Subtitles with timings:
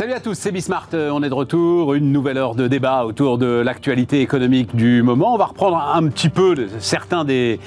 [0.00, 0.88] Salut à tous, c'est Bismart.
[0.94, 1.92] Euh, on est de retour.
[1.92, 5.34] Une nouvelle heure de débat autour de l'actualité économique du moment.
[5.34, 7.60] On va reprendre un petit peu certains des,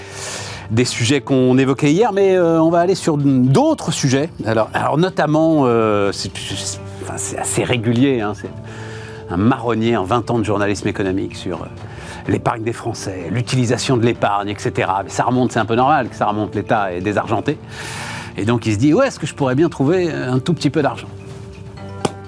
[0.71, 4.31] des sujets qu'on évoquait hier, mais euh, on va aller sur d'autres sujets.
[4.47, 8.21] Alors, notamment, euh, c'est assez régulier.
[8.21, 8.49] Hein, c'est
[9.29, 11.67] un marronnier en 20 ans de journalisme économique sur
[12.27, 14.89] l'épargne des Français, l'utilisation de l'épargne, etc.
[15.03, 17.59] Mais ça remonte, c'est un peu normal que ça remonte, l'État est désargenté.
[18.37, 20.71] Et donc il se dit, où est-ce que je pourrais bien trouver un tout petit
[20.71, 21.07] peu d'argent?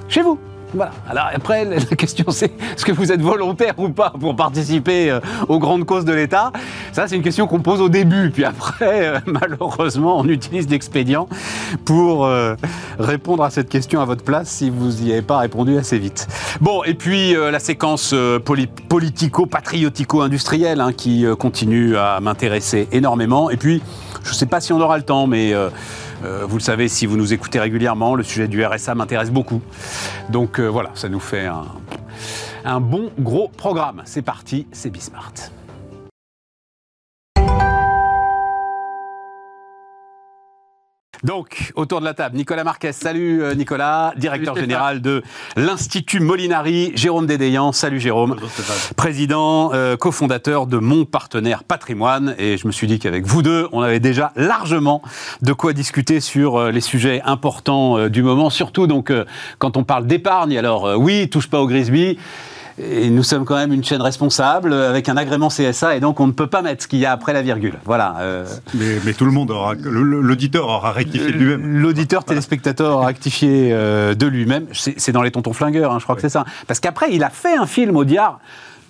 [0.07, 0.39] Chez vous.
[0.73, 0.91] Voilà.
[1.09, 5.21] Alors après, la question c'est est-ce que vous êtes volontaire ou pas pour participer euh,
[5.47, 6.51] aux grandes causes de l'État?
[6.91, 8.29] Ça, c'est une question qu'on pose au début.
[8.29, 11.29] Puis après, euh, malheureusement, on utilise l'expédient
[11.85, 12.55] pour euh,
[12.99, 16.27] répondre à cette question à votre place si vous n'y avez pas répondu assez vite.
[16.59, 23.49] Bon, et puis la séquence politico-patriotico-industrielle hein, qui continue à m'intéresser énormément.
[23.49, 23.81] Et puis,
[24.23, 25.53] je ne sais pas si on aura le temps, mais
[26.25, 29.61] euh, vous le savez, si vous nous écoutez régulièrement, le sujet du RSA m'intéresse beaucoup.
[30.29, 31.65] Donc euh, voilà, ça nous fait un,
[32.63, 34.01] un bon gros programme.
[34.05, 35.33] C'est parti, c'est Bismart.
[41.25, 42.91] Donc, autour de la table, Nicolas Marquez.
[42.91, 45.23] Salut euh, Nicolas, directeur général de
[45.55, 46.91] l'Institut Molinari.
[46.93, 47.71] Jérôme Dédéian.
[47.71, 48.35] Salut Jérôme.
[48.95, 52.35] Président, euh, cofondateur de Mon Partenaire Patrimoine.
[52.37, 55.01] Et je me suis dit qu'avec vous deux, on avait déjà largement
[55.41, 58.51] de quoi discuter sur euh, les sujets importants du moment.
[58.51, 59.11] Surtout donc
[59.57, 60.55] quand on parle d'épargne.
[60.55, 62.19] Alors oui, touche pas au Grisby.
[62.77, 66.27] Et nous sommes quand même une chaîne responsable avec un agrément CSA et donc on
[66.27, 67.75] ne peut pas mettre ce qu'il y a après la virgule.
[67.85, 68.17] Voilà.
[68.19, 68.45] Euh.
[68.73, 71.77] Mais, tout le monde aura, l'auditeur aura rectifié de lui-même.
[71.77, 74.67] L'auditeur téléspectateur aura rectifié euh, de lui-même.
[74.73, 76.43] C'est dans les tontons flingueurs, hein, je crois que c'est ça.
[76.67, 78.37] Parce qu'après, il a fait un film au diable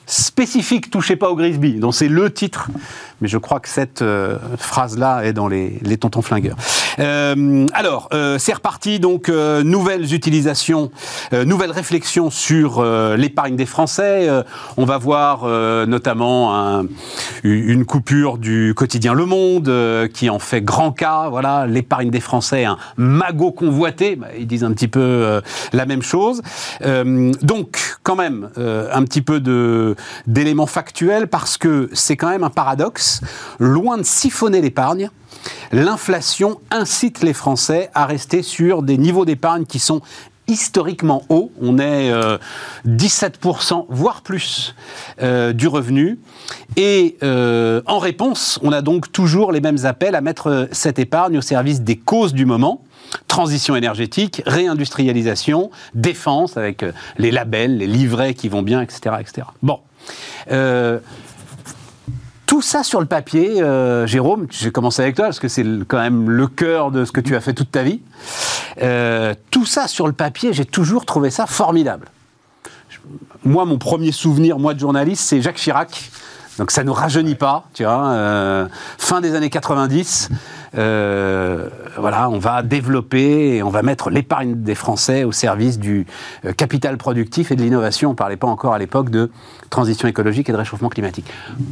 [0.05, 2.67] spécifique Touchez pas au Grisby, dont c'est le titre.
[3.21, 6.57] Mais je crois que cette euh, phrase-là est dans les, les tontons flingueurs.
[6.99, 10.91] Euh, alors, euh, c'est reparti, donc, euh, nouvelles utilisations,
[11.33, 12.83] euh, nouvelles réflexions sur
[13.17, 14.29] l'épargne des Français.
[14.77, 15.45] on va voir
[15.87, 16.85] notamment un,
[17.43, 21.29] une coupure du quotidien Le Monde, qui en fait grand cas.
[21.29, 24.15] Voilà, l'épargne des Français, un magot convoité.
[24.15, 25.41] Bah, ils disent un petit peu
[25.73, 26.41] la même chose.
[26.81, 29.39] donc, quand même, un petit peu
[30.27, 33.21] d'éléments factuels, parce que c'est quand même un paradoxe.
[33.59, 35.09] Loin de siphonner l'épargne,
[35.71, 40.01] l'inflation incite les Français à rester sur des niveaux d'épargne qui sont
[40.47, 41.51] historiquement hauts.
[41.59, 42.11] On est
[42.85, 44.75] 17%, euh, voire plus,
[45.21, 46.19] euh, du revenu.
[46.75, 51.37] Et euh, en réponse, on a donc toujours les mêmes appels à mettre cette épargne
[51.37, 52.84] au service des causes du moment
[53.27, 56.85] transition énergétique, réindustrialisation, défense avec
[57.17, 59.15] les labels, les livrets qui vont bien, etc.
[59.19, 59.47] etc.
[59.61, 59.79] Bon.
[62.45, 65.97] Tout ça sur le papier, euh, Jérôme, j'ai commencé avec toi parce que c'est quand
[65.97, 68.01] même le cœur de ce que tu as fait toute ta vie.
[68.81, 72.07] Euh, tout ça sur le papier, j'ai toujours trouvé ça formidable.
[73.43, 76.11] Moi, mon premier souvenir, moi de journaliste, c'est Jacques Chirac
[76.57, 78.07] donc ça ne rajeunit pas, tu vois.
[78.07, 78.67] Euh,
[78.97, 80.29] fin des années 90,
[80.77, 86.05] euh, voilà, on va développer et on va mettre l'épargne des Français au service du
[86.43, 88.09] euh, capital productif et de l'innovation.
[88.09, 89.31] On ne parlait pas encore à l'époque de
[89.69, 91.25] transition écologique et de réchauffement climatique.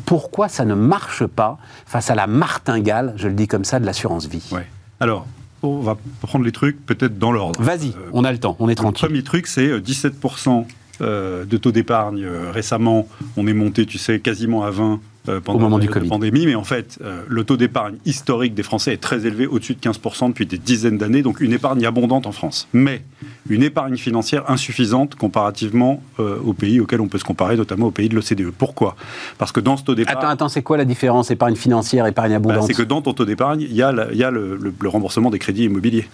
[0.05, 3.85] Pourquoi ça ne marche pas face à la martingale, je le dis comme ça, de
[3.85, 4.47] l'assurance vie?
[4.51, 4.67] Ouais.
[4.99, 5.27] Alors,
[5.63, 7.61] on va prendre les trucs peut-être dans l'ordre.
[7.61, 9.03] Vas-y, on a le temps, on est tranquille.
[9.03, 10.65] Le premier truc, c'est 17%
[11.01, 13.07] euh, de taux d'épargne euh, récemment.
[13.35, 16.45] On est monté, tu sais, quasiment à 20 euh, pendant Au moment la pandémie.
[16.45, 20.29] Mais en fait, le taux d'épargne historique des Français est très élevé, au-dessus de 15%
[20.29, 21.21] depuis des dizaines d'années.
[21.21, 22.67] Donc une épargne abondante en France.
[22.73, 23.01] Mais
[23.49, 27.91] une épargne financière insuffisante comparativement euh, aux pays auxquels on peut se comparer, notamment aux
[27.91, 28.51] pays de l'OCDE.
[28.51, 28.95] Pourquoi?
[29.37, 30.17] Parce que dans ce taux d'épargne...
[30.17, 32.67] Attends, attends, c'est quoi la différence épargne financière, épargne bah, abondante?
[32.67, 36.07] C'est que dans ton taux d'épargne, il y a, le, remboursement des crédits immobiliers.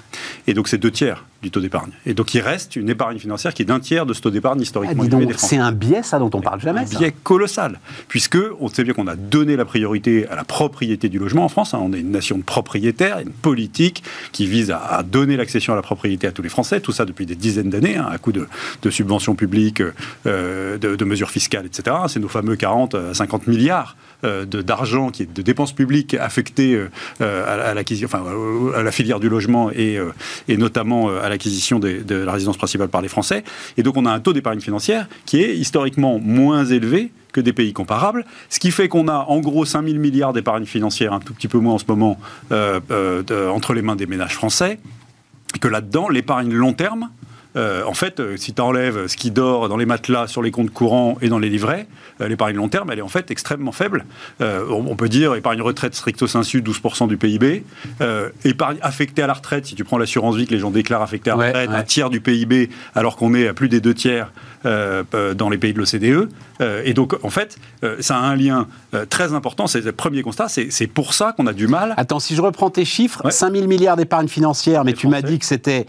[0.47, 1.91] Et donc c'est deux tiers du taux d'épargne.
[2.06, 4.62] Et donc il reste une épargne financière qui est d'un tiers de ce taux d'épargne
[4.62, 6.81] historiquement ah, C'est un biais, ça, dont on parle jamais.
[6.81, 7.80] Un biais colossal.
[8.08, 11.50] Puisque on sait bien qu'on a donné la priorité à la propriété du logement en
[11.50, 11.73] France.
[11.73, 11.79] Hein.
[11.82, 15.82] on est une nation de propriétaires, une politique qui vise à, donner l'accession à la
[15.82, 16.82] propriété à tous les Français.
[16.82, 18.47] Tout ça depuis des dizaines d'années, hein, à coup de,
[18.90, 19.82] subventions publiques,
[20.26, 21.96] euh, de, mesures fiscales, etc.
[22.08, 26.76] C'est nos fameux 40 à 50 milliards d'argent qui est de dépenses publiques affectées
[27.22, 28.24] euh, à, l'acquisition, enfin,
[28.76, 29.98] à la filière du logement et,
[30.48, 33.44] et notamment à l'acquisition de, de la résidence principale par les Français.
[33.78, 37.54] Et donc on a un taux d'épargne financière qui est historiquement moins élevé que des
[37.54, 41.20] pays comparables, ce qui fait qu'on a en gros 5 000 milliards d'épargne financière, un
[41.20, 42.20] tout petit peu moins en ce moment,
[42.50, 44.80] entre les mains des ménages français,
[45.62, 47.10] que là-dedans, l'épargne long terme
[47.55, 50.51] euh, en fait, euh, si tu enlèves ce qui dort dans les matelas, sur les
[50.51, 51.87] comptes courants et dans les livrets,
[52.22, 54.05] euh, l'épargne long terme, elle est en fait extrêmement faible.
[54.40, 57.63] on, peut dire épargne retraite stricto sensu, 12% du PIB.
[58.43, 61.31] épargne affectée à la retraite, si tu prends l'assurance vie que les gens déclarent affectée
[61.31, 64.31] à la retraite, un tiers du PIB, alors qu'on est à plus des deux tiers
[64.63, 66.29] dans les pays de l'OCDE.
[66.85, 67.57] et donc, en fait,
[67.99, 68.67] ça a un lien
[69.09, 69.67] très important.
[69.67, 70.47] C'est le premier constat.
[70.49, 71.93] C'est pour ça qu'on a du mal.
[71.97, 75.40] Attends, si je reprends tes chiffres, 5 000 milliards d'épargne financière, mais tu m'as dit
[75.40, 75.87] que c'était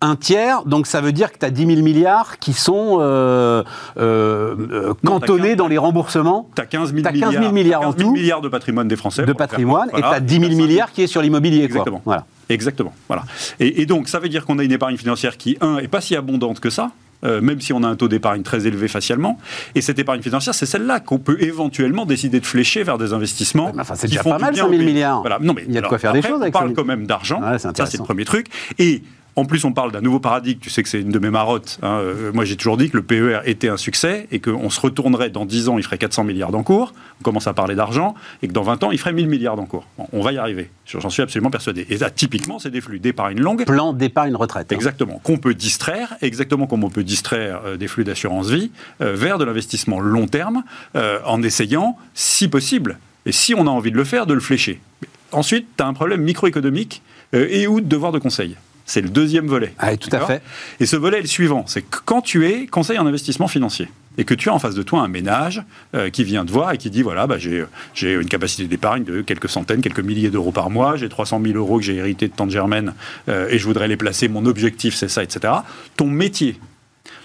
[0.00, 3.62] un tiers, donc ça veut dire que tu as 10 000 milliards qui sont euh,
[3.96, 6.50] euh, cantonnés dans les remboursements.
[6.54, 8.12] Tu as 15 000, 15 000 milliards, en tout.
[8.12, 9.24] milliards de patrimoine des Français.
[9.24, 11.64] De patrimoine, et tu as 10 000 milliards qui est sur l'immobilier.
[11.64, 12.02] Exactement.
[12.04, 12.26] Voilà.
[12.48, 12.92] Exactement.
[13.08, 13.24] Voilà.
[13.58, 16.00] Et, et, donc, ça veut dire qu'on a une épargne financière qui, un, est pas
[16.00, 16.92] si abondante que ça.
[17.24, 19.38] Euh, même si on a un taux d'épargne très élevé facialement.
[19.74, 23.72] Et cette épargne financière, c'est celle-là qu'on peut éventuellement décider de flécher vers des investissements.
[23.78, 25.22] enfin, c'est déjà pas mal, 5 000 milliards.
[25.22, 25.38] Voilà.
[25.40, 27.06] Non, mais, Il y a de quoi faire des choses avec On parle quand même
[27.06, 27.40] d'argent.
[27.58, 28.48] ça, c'est le premier truc.
[28.78, 29.02] Et
[29.38, 30.58] en plus, on parle d'un nouveau paradigme.
[30.60, 31.78] Tu sais que c'est une de mes marottes.
[31.82, 31.98] Hein.
[32.00, 35.28] Euh, moi, j'ai toujours dit que le PER était un succès et qu'on se retournerait
[35.28, 36.94] dans 10 ans, il ferait 400 milliards d'encours.
[37.20, 39.86] On commence à parler d'argent et que dans 20 ans, il ferait 1000 milliards d'encours.
[40.12, 40.70] on va y arriver.
[40.86, 41.86] J'en suis absolument persuadé.
[41.90, 43.66] Et ça, typiquement, c'est des flux d'épargne longue.
[43.66, 44.72] Plan d'épargne retraite.
[44.72, 44.74] Hein.
[44.74, 45.20] Exactement.
[45.22, 48.70] Qu'on peut distraire, exactement comme on peut distraire euh, des flux d'assurance vie,
[49.02, 50.64] euh, vers de l'investissement long terme,
[51.24, 54.80] en essayant, si possible, et si on a envie de le faire, de le flécher.
[55.32, 57.02] Ensuite, tu as un problème microéconomique
[57.32, 58.56] et ou de devoir de conseil.
[58.86, 59.74] C'est le deuxième volet.
[59.78, 60.42] Ah, tout à fait.
[60.80, 63.88] Et ce volet est le suivant c'est que quand tu es conseil en investissement financier,
[64.18, 65.62] et que tu as en face de toi un ménage
[65.94, 69.22] euh, qui vient te voir et qui dit voilà, bah, j'ai une capacité d'épargne de
[69.22, 72.32] quelques centaines, quelques milliers d'euros par mois, j'ai 300 000 euros que j'ai hérité de
[72.32, 72.94] Tante Germaine
[73.28, 75.52] euh, et je voudrais les placer, mon objectif c'est ça, etc.
[75.96, 76.58] Ton métier,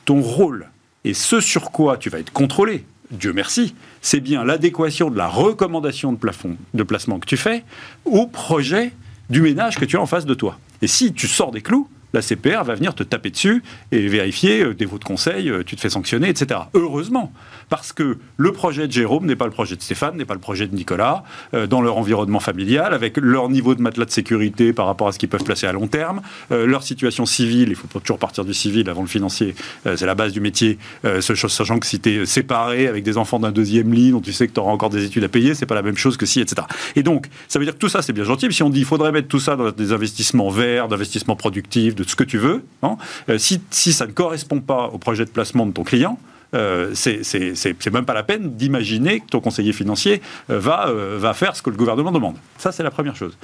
[0.06, 0.68] ton rôle
[1.04, 5.28] et ce sur quoi tu vas être contrôlé, Dieu merci, c'est bien l'adéquation de la
[5.28, 7.64] recommandation de, plafond, de placement que tu fais
[8.06, 8.94] au projet
[9.30, 10.58] du ménage que tu as en face de toi.
[10.82, 14.64] Et si tu sors des clous, la CPR va venir te taper dessus et vérifier
[14.64, 16.62] euh, des votes de conseil, euh, tu te fais sanctionner, etc.
[16.74, 17.32] Heureusement,
[17.70, 20.40] parce que le projet de Jérôme n'est pas le projet de Stéphane, n'est pas le
[20.40, 21.24] projet de Nicolas,
[21.54, 25.12] euh, dans leur environnement familial, avec leur niveau de matelas de sécurité par rapport à
[25.12, 28.54] ce qu'ils peuvent placer à long terme, leur situation civile, il faut toujours partir du
[28.54, 30.78] civil avant le financier, c'est la base du métier,
[31.22, 34.48] sachant que si tu es séparé avec des enfants d'un deuxième lit, dont tu sais
[34.48, 36.40] que tu auras encore des études à payer, c'est pas la même chose que si,
[36.40, 36.68] etc.
[36.96, 38.80] Et donc, ça veut dire que tout ça, c'est bien gentil, mais si on dit
[38.80, 42.64] qu'il faudrait mettre tout ça dans des investissements verts, d'investissements productifs, ce que tu veux.
[42.84, 42.98] Hein.
[43.30, 46.18] Euh, si, ça ne correspond pas au projet de placement de ton client,
[46.54, 51.34] euh, c'est même pas la peine d'imaginer que ton conseiller financier euh, va, euh, va
[51.34, 52.36] faire ce que le gouvernement demande.
[52.58, 53.38] Ça, c'est la première chose.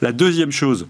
[0.00, 0.86] La deuxième chose,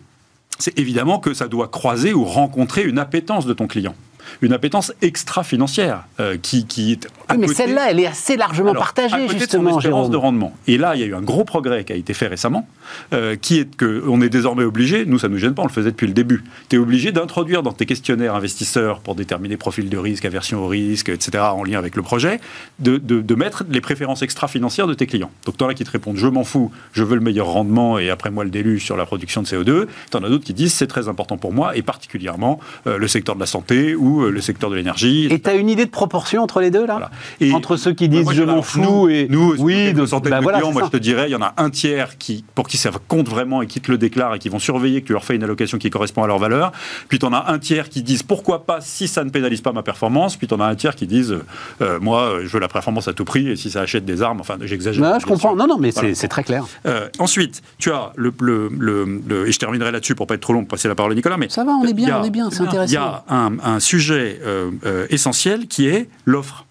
[0.59, 3.95] c'est évidemment que ça doit croiser ou rencontrer une appétence de ton client
[4.43, 7.09] une appétence extra-financière euh, qui, qui, est.
[7.31, 9.79] oui, mais celle-là, elle est assez largement partagée, justement.
[9.79, 10.53] De de rendement.
[10.67, 12.69] Et là, il y a eu un gros progrès qui a été fait récemment,
[13.13, 15.73] euh, qui est qu'on est désormais obligé, nous ça ne nous gêne pas, on le
[15.73, 19.89] faisait depuis le début, tu es obligé d'introduire dans tes questionnaires investisseurs pour déterminer profil
[19.89, 22.41] de risque, aversion au risque, etc., en lien avec le projet,
[22.79, 25.31] de, de, mettre les préférences extra-financières de tes clients.
[25.45, 27.99] Donc, tu en as qui te répondent je m'en fous, je veux le meilleur rendement
[27.99, 29.87] et après moi le déluge sur la production de CO2.
[30.11, 33.09] Tu en as d'autres qui disent c'est très important pour moi et particulièrement euh, le
[33.09, 35.27] secteur de la santé ou euh, le secteur de l'énergie.
[35.31, 37.11] Et tu as une idée de proportion entre les deux, là
[37.53, 39.27] Entre ceux qui disent je m'en fous et.
[39.31, 41.55] Nous, oui, de centaines bah de clients, moi je te dirais, il y en a
[41.57, 44.49] un tiers qui, pour qui ça compte vraiment et qui te le déclarent et qui
[44.49, 46.73] vont surveiller que tu leur fais une allocation qui correspond à leur valeur.
[47.09, 49.73] Puis tu en as un tiers qui disent pourquoi pas si ça ne pénalise pas
[49.73, 50.37] ma performance.
[50.37, 51.37] Puis tu en as un tiers qui disent
[51.81, 54.41] euh, moi je veux la performance à tout prix et si ça achète des armes,
[54.41, 55.03] enfin j'exagère.
[55.03, 55.57] Non, je comprends.
[55.57, 56.65] Non, non, mais c'est très clair.
[56.87, 60.61] Euh, ensuite, tu as le, le, et je terminerai là-dessus pour pas être trop long,
[60.61, 61.37] pour passer la parole à Nicolas.
[61.37, 62.91] Mais ça va, on est bien, on est bien, c'est intéressant.
[62.91, 66.67] Il y a un, un sujet euh, euh, essentiel qui est l'offre.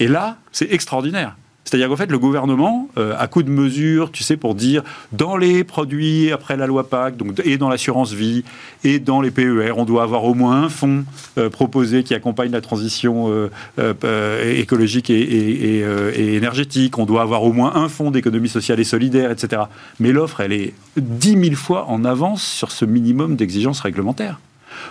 [0.00, 1.36] Et là, c'est extraordinaire.
[1.64, 5.36] C'est-à-dire qu'en fait, le gouvernement, euh, à coup de mesures, tu sais, pour dire dans
[5.36, 8.44] les produits après la loi PAC, donc, et dans l'assurance vie,
[8.84, 11.04] et dans les PER, on doit avoir au moins un fonds
[11.50, 16.98] proposé qui accompagne la transition écologique et, et, énergétique.
[16.98, 19.62] On doit avoir au moins un fonds d'économie sociale et solidaire, etc.
[19.98, 24.38] Mais l'offre, elle est dix mille fois en avance sur ce minimum d'exigences réglementaires.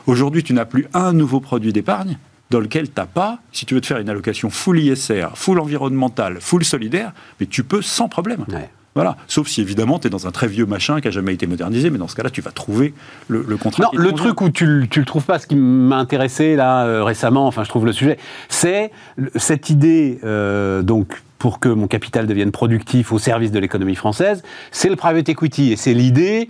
[0.08, 2.18] Aujourd'hui, tu n'as plus un nouveau produit d'épargne
[2.52, 5.60] dans lequel tu n'as pas, si tu veux te faire une allocation full ISR, full
[5.60, 8.46] environnemental, full solidaire, mais tu peux sans problème.
[8.94, 9.18] Voilà.
[9.28, 11.90] Sauf si évidemment tu es dans un très vieux machin qui n'a jamais été modernisé,
[11.90, 12.94] mais dans ce cas-là, tu vas trouver
[13.28, 13.84] le, contrat.
[13.84, 17.04] Non, le truc où tu ne le trouves pas, ce qui m'a intéressé là euh,
[17.04, 18.92] récemment, enfin je trouve le sujet, c'est
[19.36, 24.44] cette idée, euh, donc pour que mon capital devienne productif au service de l'économie française,
[24.72, 25.74] c'est le private equity.
[25.74, 26.50] Et c'est l'idée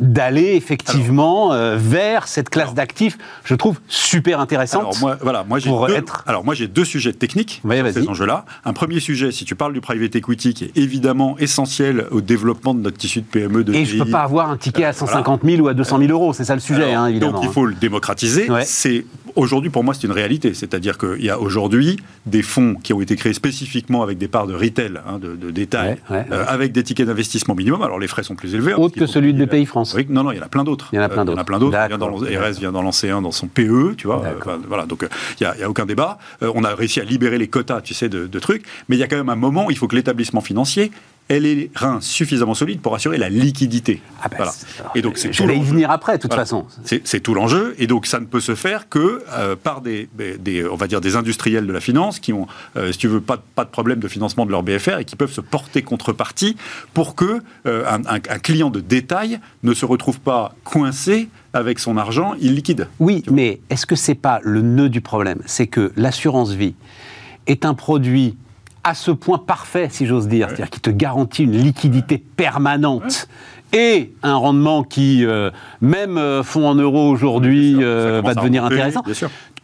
[0.00, 4.82] d'aller effectivement vers cette classe d'actifs, je trouve super intéressante.
[4.82, 8.44] Alors moi, voilà, moi j'ai deux, alors moi j'ai deux sujets techniques sur ces enjeux-là.
[8.64, 12.74] Un premier sujet, si tu parles du private equity, qui est évidemment essentiel au développement
[12.74, 14.92] de notre tissu de PME de Et je ne peux pas avoir un ticket à
[14.92, 17.32] 150 000 ou à 200 000 euros, c'est ça le sujet, hein, évidemment.
[17.32, 18.48] Donc il faut le démocratiser.
[18.64, 19.04] C'est
[19.36, 23.00] aujourd'hui pour moi c'est une réalité, c'est-à-dire qu'il y a aujourd'hui des fonds qui ont
[23.00, 27.06] été créés spécifiquement avec des parts de retail, hein, de, détail, euh, avec des tickets
[27.06, 27.82] d'investissement minimum.
[27.82, 28.74] Alors les frais sont plus élevés.
[28.74, 29.96] Autre que celui de pays France.
[30.08, 30.88] non, non, il y en a plein d'autres.
[30.92, 31.32] Il y en a plein d'autres.
[31.32, 32.26] il y en a plein d'autres.
[32.26, 34.22] RS vient dans l'ancien, dans son PE, tu vois.
[34.24, 35.06] Euh, voilà, donc
[35.40, 36.18] il n'y a, aucun débat.
[36.42, 38.98] Euh, on a réussi à libérer les quotas, tu sais, de, de trucs, mais il
[38.98, 40.90] y a quand même un moment, il faut que l'établissement financier
[41.28, 44.02] elle est rein suffisamment solide pour assurer la liquidité.
[44.22, 44.52] Ah bah,
[44.94, 46.66] Et donc c'est y venir après, de toute façon.
[46.84, 50.66] C'est tout l'enjeu, et donc ça ne peut se faire que euh, par des, des,
[50.66, 53.42] on va dire des industriels de la finance qui ont, euh, si tu veux, pas,
[53.54, 56.56] pas de problème de financement de leur BFR et qui peuvent se porter contrepartie
[56.92, 62.34] pour que euh, un, client de détail ne se retrouve pas coincé avec son argent
[62.34, 62.88] illiquide.
[62.98, 65.40] Oui, mais est-ce que c'est pas le nœud du problème?
[65.46, 66.74] C'est que l'assurance vie
[67.46, 68.36] est un produit
[68.84, 73.28] à ce point parfait, si j'ose dire, c'est-à-dire qui te garantit une liquidité permanente.
[73.72, 75.50] Et un rendement qui, euh,
[75.80, 79.02] même euh, fonds en euros aujourd'hui, euh, va devenir intéressant,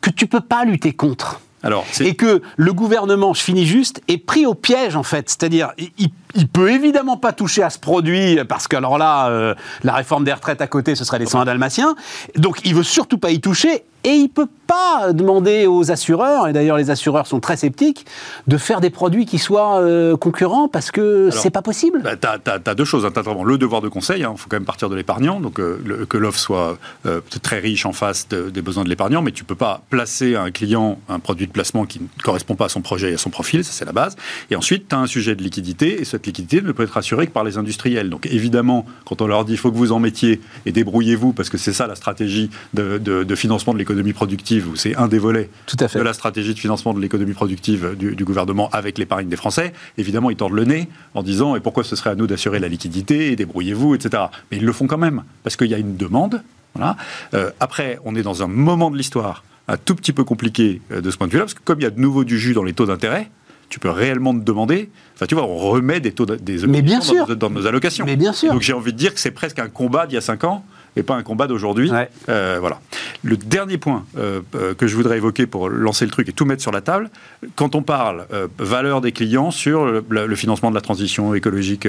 [0.00, 1.40] que tu peux pas lutter contre.
[1.62, 5.28] Alors, et que le gouvernement, je finis juste, est pris au piège en fait.
[5.28, 9.92] C'est-à-dire, il, il, peut évidemment pas toucher à ce produit parce que alors là, la
[9.92, 11.94] réforme des retraites à côté, ce serait les soins dalmatiens.
[12.36, 16.52] Donc, il veut surtout pas y toucher et il peut pas demander aux assureurs, et
[16.52, 18.07] d'ailleurs les assureurs sont très sceptiques,
[18.47, 22.00] de faire des produits qui soient euh, concurrents parce que c'est pas possible.
[22.02, 23.04] Bah, tu as, deux choses.
[23.04, 23.11] Hein.
[23.45, 24.35] le devoir de conseil, il hein.
[24.37, 27.92] faut quand même partir de l'épargnant, donc euh, que l'offre soit euh, très riche en
[27.92, 31.47] face des besoins de l'épargnant, mais tu peux pas placer à un client un produit
[31.47, 33.85] de placement qui ne correspond pas à son projet et à son profil, ça c'est
[33.85, 34.16] la base.
[34.50, 37.26] Et ensuite, tu as un sujet de liquidité, et cette liquidité ne peut être assurée
[37.26, 38.09] que par les industriels.
[38.09, 41.50] Donc évidemment, quand on leur dit il faut que vous en mettiez et débrouillez-vous, parce
[41.50, 45.18] que c'est ça la stratégie de, de financement de l'économie productive, où c'est un des
[45.18, 45.99] volets Tout à fait.
[45.99, 50.30] de la stratégie de financement de l'économie productive du, gouvernement avec l'épargne des Français, évidemment,
[50.30, 53.32] ils tordent le nez en disant et pourquoi ce serait à nous d'assurer la liquidité,
[53.32, 54.25] et débrouillez-vous, etc.
[54.50, 56.42] Mais ils le font quand même, parce qu'il y a une demande.
[56.75, 56.97] Voilà.
[57.35, 61.00] Euh, après, on est dans un moment de l'histoire un tout petit peu compliqué euh,
[61.00, 62.54] de ce point de vue-là, parce que comme il y a de nouveau du jus
[62.54, 63.30] dans les taux d'intérêt,
[63.70, 64.90] tu peux réellement te demander.
[65.14, 67.37] Enfin, tu vois, on remet des taux des Mais bien sûr.
[67.37, 68.04] Dans, nos allocations.
[68.04, 68.52] Mais bien sûr.
[68.52, 70.64] Donc j'ai envie de dire que c'est presque un combat d'il y a 5 ans
[70.97, 71.90] et pas un combat d'aujourd'hui.
[72.28, 72.80] Euh, voilà.
[73.23, 76.44] Le dernier point euh, euh, que je voudrais évoquer pour lancer le truc et tout
[76.44, 77.11] mettre sur la table,
[77.56, 78.26] quand on parle
[78.59, 81.87] valeur des clients sur le, financement de la transition écologique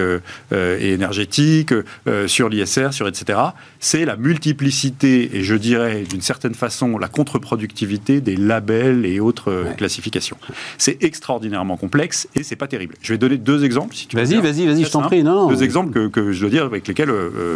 [0.52, 1.74] et énergétique,
[2.28, 3.40] sur l'ISR, sur etc.,
[3.80, 9.66] c'est la multiplicité et je dirais d'une certaine façon la contre-productivité des labels et autres
[9.78, 10.38] classifications.
[10.78, 12.96] C'est extraordinairement complexe et c'est pas terrible.
[13.02, 13.96] Je vais donner deux exemples.
[13.96, 15.24] Si vas-y, vas-y, vas-y, je t'en prie.
[15.24, 17.12] Non, deux exemples que, que, je dois dire avec lesquels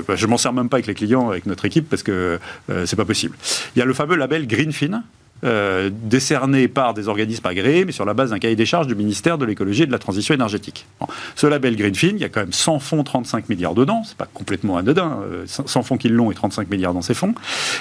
[0.08, 2.40] bah, je m'en sers même pas avec les clients avec notre équipe parce que
[2.70, 3.36] euh, c'est pas possible.
[3.76, 5.04] Il y a le fameux label Greenfin.
[5.44, 8.96] Euh, décerné par des organismes agréés, mais sur la base d'un cahier des charges du
[8.96, 10.88] ministère de l'écologie et de la transition énergétique.
[11.36, 14.30] Ce label Greenfin, il y a quand même 100 fonds, 35 milliards dedans, c'est pas
[14.34, 17.36] complètement anodin, 100 euh, fonds qui l'ont et 35 milliards dans ces fonds,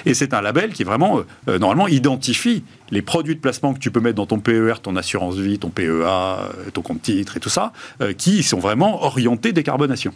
[0.05, 4.01] et c'est un label qui vraiment, normalement, identifie les produits de placement que tu peux
[4.01, 7.73] mettre dans ton PER, ton assurance vie, ton PEA, ton compte titre et tout ça,
[8.19, 10.13] qui sont vraiment orientés décarbonation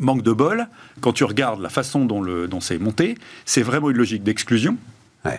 [0.00, 0.66] manque de bol,
[1.00, 4.76] quand tu regardes la façon dont, le, dont c'est monté, c'est vraiment une logique d'exclusion.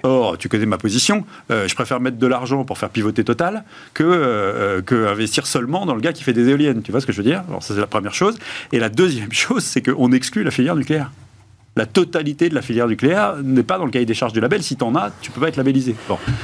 [0.04, 3.64] Or, tu connais ma position, euh, je préfère mettre de l'argent pour faire pivoter Total
[3.96, 6.84] que, euh, que, investir seulement dans le gars qui fait des éoliennes.
[6.84, 7.44] Tu vois ce que je veux dire?
[7.50, 8.38] Alors, ça, c'est la première chose.
[8.72, 11.12] Et la deuxième chose, c'est qu'on exclut la filière nucléaire
[11.76, 14.62] la totalité de la filière nucléaire n'est pas dans le cahier des charges du label.
[14.62, 15.96] Si tu en as, tu peux pas être labellisé.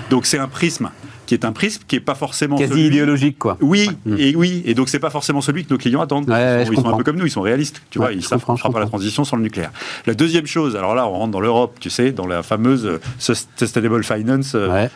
[0.10, 0.90] Donc c'est un prisme
[1.28, 3.58] qui est un prisme qui est pas forcément quasi idéologique quoi.
[3.62, 4.16] Oui mm.
[4.18, 6.26] et oui et donc c'est pas forcément celui que nos clients attendent.
[6.28, 8.72] ils, sont, un peu comme nous, ils sont réalistes, tu vois, ils savent qu'on fera
[8.72, 9.72] pas la transition sans le nucléaire.
[10.06, 13.00] La deuxième chose, alors là on rentre dans l'Europe, tu sais, dans la fameuse euh,
[13.20, 14.54] sustainable finance.
[14.56, 14.88] Euh,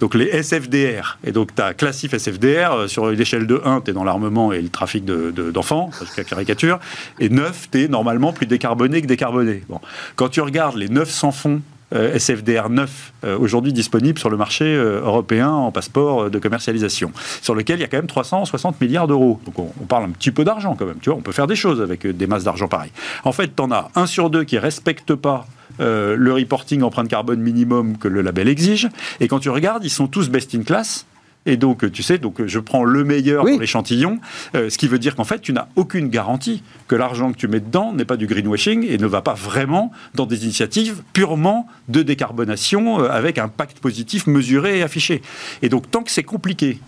[0.00, 3.82] donc les SFDR et donc tu as classif SFDR euh, sur une échelle de 1,
[3.82, 6.80] tu es dans l'armement et le trafic d'enfants, de, de, caricature
[7.20, 9.62] et 9, tu es normalement plus décarboné que décarboné.
[9.68, 9.80] Bon.
[10.16, 11.62] Quand tu regardes les 900 fonds
[11.92, 17.12] SFDR 9 euh, aujourd'hui disponibles sur le marché euh, européen en passeport de commercialisation,
[17.42, 19.40] sur lequel il y a quand même 360 milliards d'euros.
[19.44, 21.56] Donc on, parle un petit peu d'argent quand même, tu vois, on peut faire des
[21.56, 22.90] choses avec des masses d'argent pareil.
[23.24, 25.46] En fait, tu en as un sur deux qui ne respecte pas
[25.78, 28.88] le reporting empreinte carbone minimum que le label exige,
[29.20, 31.06] et quand tu regardes, ils sont tous best in class,
[31.46, 34.18] et donc, tu sais, donc je prends le meilleur pour l'échantillon,
[34.54, 37.48] euh, ce qui veut dire qu'en fait, tu n'as aucune garantie que l'argent que tu
[37.48, 41.68] mets dedans n'est pas du greenwashing et ne va pas vraiment dans des initiatives purement
[41.88, 45.22] de décarbonation euh, avec un pacte positif mesuré et affiché.
[45.62, 46.80] Et donc, tant que c'est compliqué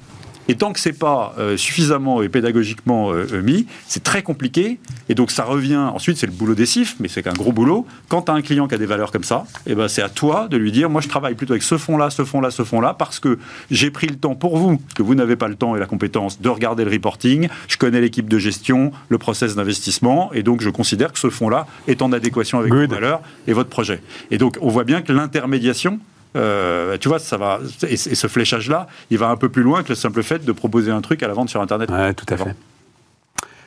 [0.49, 4.79] Et tant que c'est pas euh, suffisamment et pédagogiquement euh, mis, c'est très compliqué.
[5.11, 5.77] Et donc ça revient.
[5.77, 7.87] Ensuite, c'est le boulot des CIF, mais c'est qu'un gros boulot.
[8.09, 10.01] Quand tu as un client qui a des valeurs comme ça, et eh ben c'est
[10.01, 12.65] à toi de lui dire moi je travaille plutôt avec ce fonds-là, ce fonds-là, ce
[12.65, 13.39] fonds-là, parce que
[13.71, 16.41] j'ai pris le temps pour vous, que vous n'avez pas le temps et la compétence
[16.41, 17.49] de regarder le reporting.
[17.69, 21.67] Je connais l'équipe de gestion, le process d'investissement, et donc je considère que ce fonds-là
[21.87, 24.01] est en adéquation avec vos valeurs et votre projet.
[24.31, 26.01] Et donc on voit bien que l'intermédiation
[26.37, 27.61] euh, tu vois, ça va.
[27.89, 30.91] Et, ce fléchage-là, il va un peu plus loin que le simple fait de proposer
[30.91, 31.91] un truc à la vente sur Internet.
[31.91, 32.55] Ouais, tout à fait.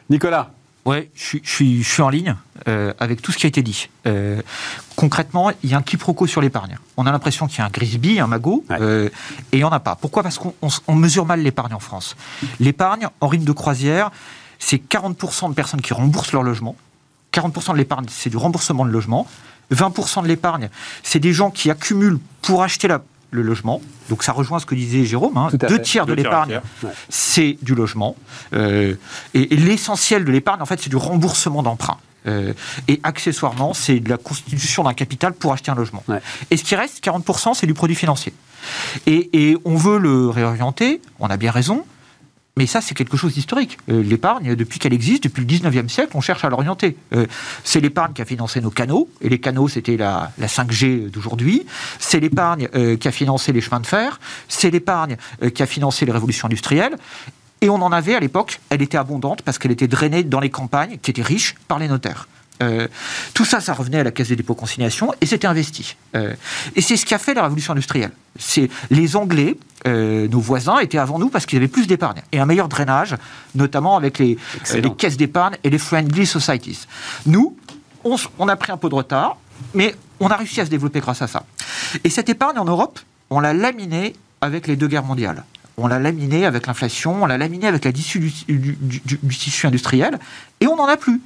[0.09, 0.51] Nicolas
[0.83, 2.35] Ouais, je suis, je, suis, en ligne
[2.67, 3.87] euh, avec tout ce qui a été dit.
[4.07, 4.41] Euh,
[4.95, 6.79] concrètement, il y a un quiproquo sur l'épargne.
[6.97, 9.11] On a l'impression qu'il y a un Grisby, un Magot, et
[9.51, 9.95] il n'y en a pas.
[9.95, 10.23] Pourquoi?
[10.23, 12.15] Parce qu'on mesure mal l'épargne en France.
[12.59, 14.09] L'épargne, en rythme de croisière,
[14.57, 16.75] c'est 40% de personnes qui remboursent leur logement.
[17.31, 19.27] 40% de l'épargne, c'est du remboursement de logement.
[19.71, 20.69] 20% de l'épargne,
[21.03, 22.87] c'est des gens qui accumulent pour acheter
[23.31, 23.81] le logement.
[24.09, 25.37] Donc ça rejoint ce que disait Jérôme.
[25.37, 25.49] Hein.
[25.53, 26.61] Deux tiers de l'épargne,
[27.09, 28.15] c'est du logement.
[28.53, 28.95] Euh,
[29.33, 31.97] et, l'essentiel de l'épargne, en fait, c'est du remboursement d'emprunt.
[32.27, 32.53] Euh,
[32.87, 36.03] et accessoirement, c'est de la constitution d'un capital pour acheter un logement.
[36.51, 38.33] Et ce qui reste, 40%, c'est du produit financier.
[39.07, 41.85] et, on veut le réorienter, on a bien raison,
[42.57, 43.77] mais ça, c'est quelque chose d'historique.
[43.89, 46.97] Euh, l'épargne, depuis qu'elle existe, depuis le 19e siècle, on cherche à l'orienter.
[47.13, 47.25] Euh,
[47.63, 51.65] c'est l'épargne qui a financé nos canaux, et les canaux, c'était la, 5G d'aujourd'hui.
[51.99, 54.19] C'est l'épargne euh, qui a financé les chemins de fer.
[54.49, 55.15] C'est l'épargne
[55.53, 56.97] qui a financé les révolutions industrielles.
[57.61, 60.49] Et on en avait à l'époque, elle était abondante parce qu'elle était drainée dans les
[60.49, 62.27] campagnes qui étaient riches par les notaires.
[62.61, 62.87] Euh,
[63.33, 65.95] tout ça, ça revenait à la Caisse des dépôts consignation et c'était investi.
[66.15, 66.33] Euh,
[66.75, 68.11] et c'est ce qui a fait la révolution industrielle.
[68.39, 72.39] C'est les Anglais, euh, nos voisins, étaient avant nous parce qu'ils avaient plus d'épargne et
[72.39, 73.15] un meilleur drainage,
[73.55, 74.37] notamment avec les,
[74.73, 76.87] les caisses d'épargne et les friendly societies.
[77.25, 77.57] Nous,
[78.03, 79.37] on, on a pris un peu de retard,
[79.73, 81.43] mais on a réussi à se développer grâce à ça.
[82.03, 82.99] Et cette épargne en Europe,
[83.29, 85.43] on l'a laminée avec les deux guerres mondiales
[85.77, 88.77] on l'a laminé avec l'inflation, on l'a laminé avec la dissu du,
[89.29, 90.19] tissu industriel,
[90.59, 91.21] et on n'en a plus.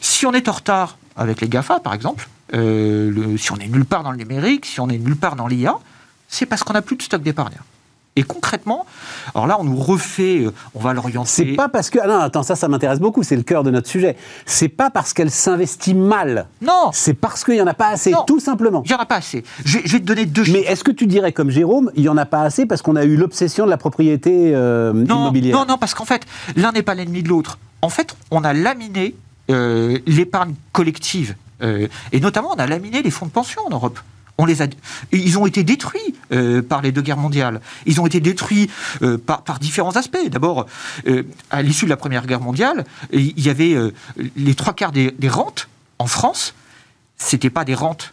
[0.00, 3.84] Si on est en retard avec les GAFA, par exemple, euh, si on est nulle
[3.84, 5.78] part dans le numérique, si on est nulle part dans l'IA,
[6.28, 7.56] c'est parce qu'on n'a plus de stock d'épargne.
[8.18, 8.84] Et concrètement,
[9.32, 11.30] alors là, on nous refait, euh, on va l'orienter.
[11.30, 12.00] C'est pas parce que.
[12.02, 14.16] Ah non, attends, ça, ça m'intéresse beaucoup, c'est le cœur de notre sujet.
[14.44, 16.48] C'est pas parce qu'elle s'investit mal.
[16.60, 16.90] Non.
[16.92, 18.82] C'est parce qu'il n'y en a pas assez, tout simplement.
[18.84, 19.44] Il n'y en a pas assez.
[19.64, 22.16] Je, vais te donner deux Mais est-ce que tu dirais, comme Jérôme, il n'y en
[22.16, 25.56] a pas assez parce qu'on a eu l'obsession de la propriété euh, immobilière?
[25.56, 27.60] Non, non, parce qu'en fait, l'un n'est pas l'ennemi de l'autre.
[27.82, 29.14] En fait, on a laminé
[29.48, 31.36] euh, l'épargne collective.
[31.62, 34.00] et notamment, on a laminé les fonds de pension en Europe
[34.46, 34.58] les
[35.12, 37.60] ils ont été détruits euh, par les deux guerres mondiales.
[37.86, 38.70] Ils ont été détruits
[39.02, 40.28] euh, par, différents aspects.
[40.28, 40.66] D'abord,
[41.06, 43.76] euh, à l'issue de la Première Guerre mondiale, il y avait
[44.36, 46.54] les trois quarts des, rentes en France.
[47.16, 48.12] C'était pas des rentes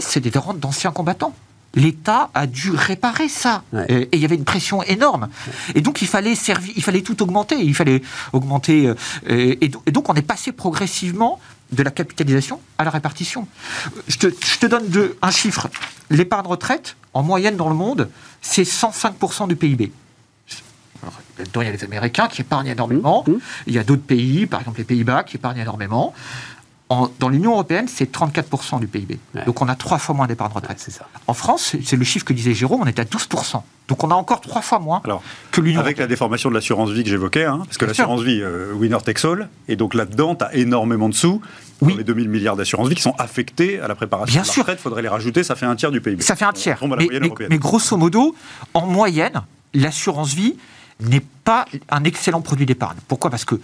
[0.00, 1.34] c'était des rentes d'anciens combattants.
[1.74, 3.62] L'État a dû réparer ça.
[3.88, 5.28] Et il y avait une pression énorme.
[5.76, 7.56] Et donc, il fallait, servir, il fallait tout augmenter.
[7.60, 8.92] Il fallait augmenter.
[9.28, 11.38] et, donc, on est passé progressivement
[11.72, 13.46] de la capitalisation à la répartition.
[14.06, 14.86] Je te, donne
[15.22, 15.68] un chiffre.
[16.10, 18.08] L'épargne retraite, en moyenne dans le monde,
[18.40, 19.92] c'est 105% du PIB.
[21.38, 23.24] il y a les Américains qui épargnent énormément.
[23.26, 23.40] Mmh, mmh.
[23.66, 26.14] Il y a d'autres pays, par exemple les Pays-Bas, qui épargnent énormément
[27.18, 29.18] dans l'Union européenne, c'est 34% du PIB.
[29.46, 30.78] Donc on a trois fois moins d'épargne retraite.
[30.80, 31.06] c'est ça.
[31.26, 33.62] En France, c'est le chiffre que disait Jérôme, on est à 12%.
[33.88, 36.90] Donc on a encore trois fois moins Alors, que l'Union Avec la déformation de l'assurance
[36.90, 40.34] vie que j'évoquais, hein, parce que l'assurance vie, euh, winner takes all, et donc là-dedans,
[40.34, 41.40] tu as énormément de sous.
[41.80, 41.94] Oui.
[41.96, 44.62] les 2000 milliards d'assurance vie qui sont affectés à la préparation Bien de la sûr.
[44.62, 46.22] retraite, il faudrait les rajouter, ça fait un tiers du PIB.
[46.22, 46.80] Ça fait un tiers.
[46.84, 48.34] mais, mais grosso modo,
[48.74, 49.42] en moyenne,
[49.74, 50.56] l'assurance vie
[50.98, 52.96] n'est pas un excellent produit d'épargne.
[53.06, 53.30] Pourquoi?
[53.30, 53.60] Parce que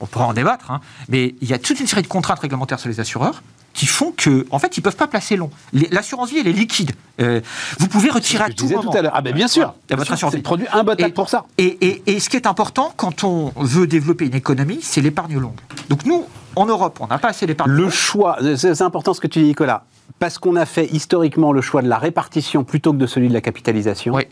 [0.00, 2.80] on pourra en débattre, hein, mais il y a toute une série de contraintes réglementaires
[2.80, 5.50] sur les assureurs qui font que, en fait, ils ne peuvent pas placer long.
[5.72, 6.92] L'assurance vie, elle est liquide.
[7.20, 7.40] Euh,
[7.78, 8.82] vous pouvez retirer à tout moment.
[8.82, 9.12] tout à l'heure.
[9.14, 9.74] Ah ben bien sûr.
[9.90, 10.42] votre assurance vie.
[10.42, 11.46] produit imbattable pour ça.
[11.56, 15.60] Et, et, ce qui est important quand on veut développer une économie, c'est l'épargne longue.
[15.88, 16.24] Donc nous,
[16.56, 17.70] en Europe, on n'a pas assez d'épargne.
[17.70, 19.84] Le choix, c'est important ce que tu dis, Nicolas,
[20.18, 23.34] parce qu'on a fait historiquement le choix de la répartition plutôt que de celui de
[23.34, 24.14] la capitalisation.
[24.14, 24.24] Oui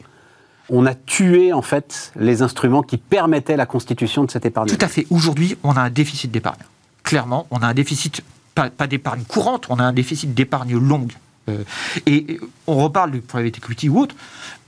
[0.71, 4.69] on a tué en fait les instruments qui permettaient la constitution de cette épargne.
[4.69, 5.07] Tout à fait.
[5.11, 6.61] Aujourd'hui, on a un déficit d'épargne.
[7.03, 8.23] Clairement, on a un déficit,
[8.55, 11.13] pas, d'épargne courante, on a un déficit d'épargne longue.
[11.49, 11.65] Euh,
[12.05, 14.15] et on reparle du private equity ou autre,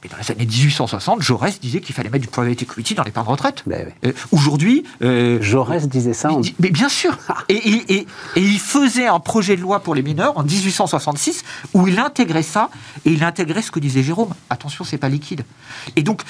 [0.02, 3.26] mais dans les années 1860, Jaurès disait qu'il fallait mettre du private equity dans l'épargne
[3.28, 3.62] retraite.
[3.66, 4.84] Ben euh, aujourd'hui.
[5.02, 7.16] Euh, Jaurès disait ça Mais bien sûr
[7.48, 12.42] et, il faisait un projet de loi pour les mineurs en 1866 où il intégrait
[12.42, 12.70] ça
[13.04, 14.32] et il intégrait ce que disait Jérôme.
[14.48, 15.44] Attention, c'est pas liquide.
[15.96, 16.22] Et donc,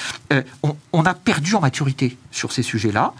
[0.92, 3.12] on, a perdu en maturité sur ces sujets-là.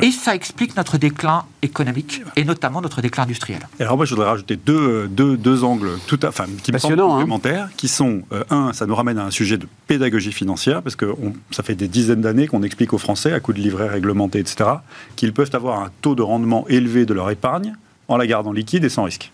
[0.00, 3.60] Et ça explique notre déclin économique et notamment notre déclin industriel.
[3.78, 6.78] Et alors moi, je voudrais rajouter deux, deux, deux angles tout à, enfin, qui me
[6.78, 7.18] semblent Passionnant, hein.
[7.20, 10.96] complémentaires, qui sont, euh, un, ça nous ramène à un sujet de pédagogie financière, parce
[10.96, 13.88] que on- ça fait des dizaines d'années qu'on explique aux Français, à coup de livrets
[13.88, 14.70] réglementés, etc.,
[15.14, 17.74] qu'ils peuvent avoir un taux de rendement élevé de leur épargne
[18.08, 19.30] en la gardant liquide et sans risque.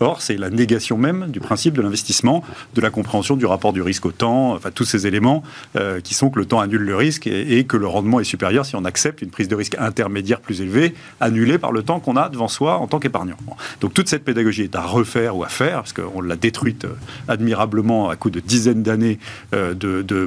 [0.00, 2.42] Or, c'est la négation même du principe de l'investissement,
[2.74, 5.42] de la compréhension du rapport du risque au temps, enfin tous ces éléments
[5.76, 8.66] euh, qui sont que le temps annule le risque et, que le rendement est supérieur
[8.66, 12.16] si on accepte une prise de risque intermédiaire plus élevée, annulée par le temps qu'on
[12.16, 13.36] a devant soi en tant qu'épargnant.
[13.80, 16.94] Donc toute cette pédagogie est à refaire ou à faire, parce qu'on l'a détruite euh,
[17.28, 19.18] admirablement à coup de dizaines d'années
[19.54, 19.74] euh,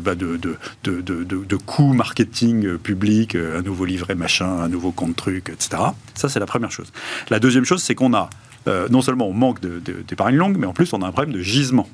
[0.01, 5.15] bah, de, de, de, de- coûts marketing public, un nouveau livret machin, un nouveau compte
[5.15, 5.81] truc, etc.
[6.13, 6.91] Ça, c'est la première chose.
[7.29, 8.29] La deuxième chose, c'est qu'on a
[8.67, 11.11] euh, non seulement on manque de- de- d'épargne longue, mais en plus on a un
[11.11, 11.87] problème de gisement.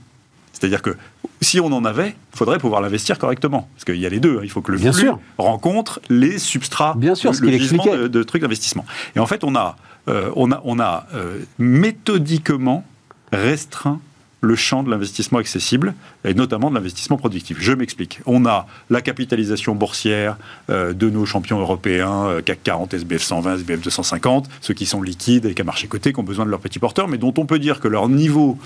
[0.54, 0.96] C'est-à-dire que
[1.42, 3.68] si on en avait, il faudrait pouvoir l'investir correctement.
[3.76, 4.38] Parce qu'il y a les deux.
[4.38, 4.42] hein.
[4.44, 5.20] Il faut que le Bien flux sûr.
[5.38, 8.86] rencontre les substrats, Bien sûr, le, ce le gisement de, de trucs d'investissement.
[9.16, 9.76] Et en fait, on a,
[10.08, 12.86] euh, on a, on a euh, méthodiquement
[13.32, 14.00] restreint
[14.44, 15.94] le champ de l'investissement accessible,
[16.26, 17.58] et notamment de l'investissement productif.
[17.62, 18.20] Je m'explique.
[18.26, 20.36] On a la capitalisation boursière
[20.70, 25.02] euh, de nos champions européens, euh, CAC 40, SBF 120, SBF 250, ceux qui sont
[25.02, 27.34] liquides et qui à marché coté, qui ont besoin de leurs petits porteurs, mais dont
[27.38, 28.58] on peut dire que leur niveau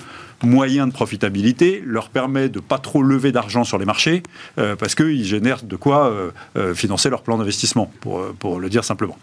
[0.44, 4.24] moyen de profitabilité leur permet de pas trop lever d'argent sur les marchés,
[4.58, 6.12] euh, parce qu'ils génèrent de quoi
[6.74, 7.92] financer leur plan d'investissement,
[8.40, 9.18] pour le dire simplement.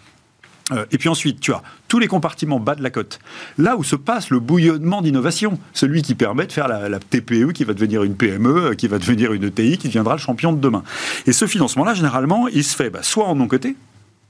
[0.73, 3.19] Euh, et puis ensuite, tu as tous les compartiments bas de la côte,
[3.59, 7.53] là où se passe le bouillonnement d'innovation, celui qui permet de faire la, la TPE
[7.53, 10.53] qui va devenir une PME, euh, qui va devenir une ETI, qui deviendra le champion
[10.53, 10.83] de demain.
[11.27, 13.77] Et ce financement-là, généralement, il se fait bah, soit en non-coté,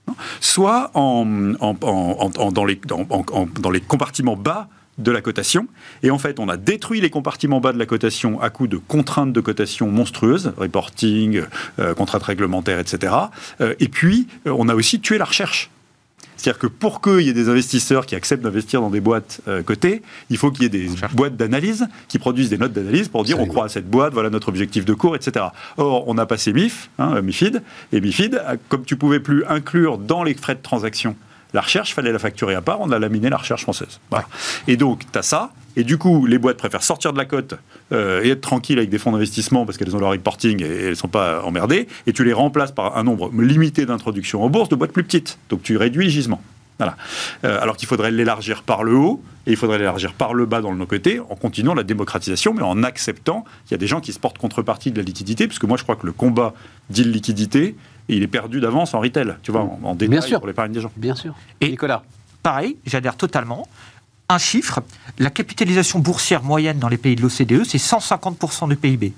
[0.09, 4.68] hein, soit dans, les, compartiments bas
[4.99, 5.68] de la cotation.
[6.03, 8.77] Et en fait, on a détruit les compartiments bas de la cotation à coup de
[8.77, 11.42] contraintes de cotation monstrueuses, reporting,
[11.79, 13.12] euh, contraintes réglementaires, etc.
[13.79, 15.70] Et puis, on a aussi tué la recherche.
[16.37, 19.62] C'est-à-dire que pour qu'il y ait des investisseurs qui acceptent d'investir dans des boîtes euh,
[19.62, 23.25] cotées, il faut qu'il y ait des boîtes d'analyse qui produisent des notes d'analyse pour
[23.25, 25.47] dire on croit à cette boîte, voilà notre objectif de cours, etc.
[25.77, 29.99] Or, on a passé MIF, hein, MIFID, et MIFID, euh, comme tu pouvais plus inclure
[29.99, 31.16] dans les frais de transaction
[31.55, 34.01] la recherche, fallait la facturer à part, on a laminé la recherche française.
[34.11, 34.27] Voilà.
[34.67, 37.55] Et donc, tu as ça, et du coup, les boîtes préfèrent sortir de la cote
[37.93, 40.90] euh, et être tranquilles avec des fonds d'investissement parce qu'elles ont leur reporting et, elles
[40.90, 44.69] ne sont pas emmerdées, et tu les remplaces par un nombre limité d'introductions en bourse
[44.69, 45.38] de boîtes plus petites.
[45.49, 46.43] Donc, tu réduis le gisement.
[46.79, 46.97] Voilà.
[47.45, 50.61] Euh, alors qu'il faudrait l'élargir par le haut et il faudrait l'élargir par le bas
[50.61, 53.87] dans le nos côtés en continuant la démocratisation, mais en acceptant qu'il y a des
[53.87, 56.12] gens qui se portent contrepartie de la liquidité, parce que moi je crois que le
[56.12, 56.53] combat
[56.90, 57.77] d'illiquidité,
[58.09, 60.38] il est perdu d'avance en retail, tu vois, en, en détail Bien sûr.
[60.38, 60.90] pour l'épargne des gens.
[60.97, 61.35] Bien sûr.
[61.61, 62.03] Et- Nicolas.
[62.43, 63.67] Pareil, j'adhère totalement.
[64.29, 64.81] Un chiffre,
[65.19, 69.12] la capitalisation boursière moyenne dans les pays de l'OCDE, c'est 150% du PIB.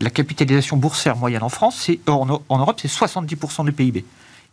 [0.00, 4.04] La capitalisation boursière moyenne en France, c'est, en, en Europe, c'est 70% du PIB.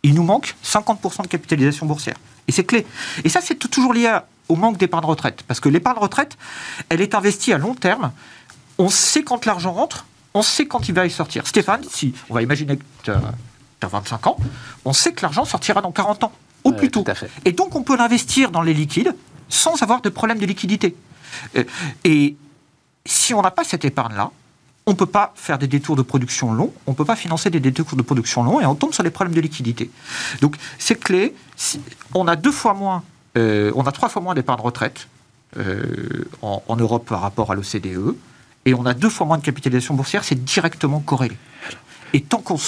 [0.04, 2.16] Il nous manque 50% de capitalisation boursière.
[2.48, 2.86] Et c'est clé.
[3.24, 5.44] Et ça, c'est toujours lié à- au manque d'épargne retraite.
[5.46, 6.36] Parce que l'épargne retraite,
[6.88, 8.10] elle est investie à long terme.
[8.78, 11.46] On sait quand l'argent rentre, on sait quand il va y sortir.
[11.46, 13.12] Stéphane, si on va imaginer que
[13.84, 14.36] as, 25 ans,
[14.84, 16.32] on sait que l'argent sortira dans 40 ans,
[16.64, 17.04] au Ouais, plus tôt.
[17.44, 19.14] Et donc, on peut l'investir dans les liquides
[19.48, 20.94] sans avoir de problème de liquidité.
[21.56, 21.64] Euh,
[22.04, 22.36] Et
[23.04, 24.30] si on n'a pas cette épargne-là,
[24.86, 27.50] on ne peut pas faire des détours de production longs, on ne peut pas financer
[27.50, 29.90] des détours de production longs et on tombe sur des problèmes de liquidité.
[30.40, 31.34] Donc, c'est clé.
[32.14, 33.04] On a deux fois moins,
[33.36, 35.08] euh, on a trois fois moins d'épargne retraite
[35.56, 38.16] euh, en, en Europe par rapport à l'OCDE
[38.64, 41.36] et on a deux fois moins de capitalisation boursière, c'est directement corrélé.
[42.12, 42.58] Et tant qu'on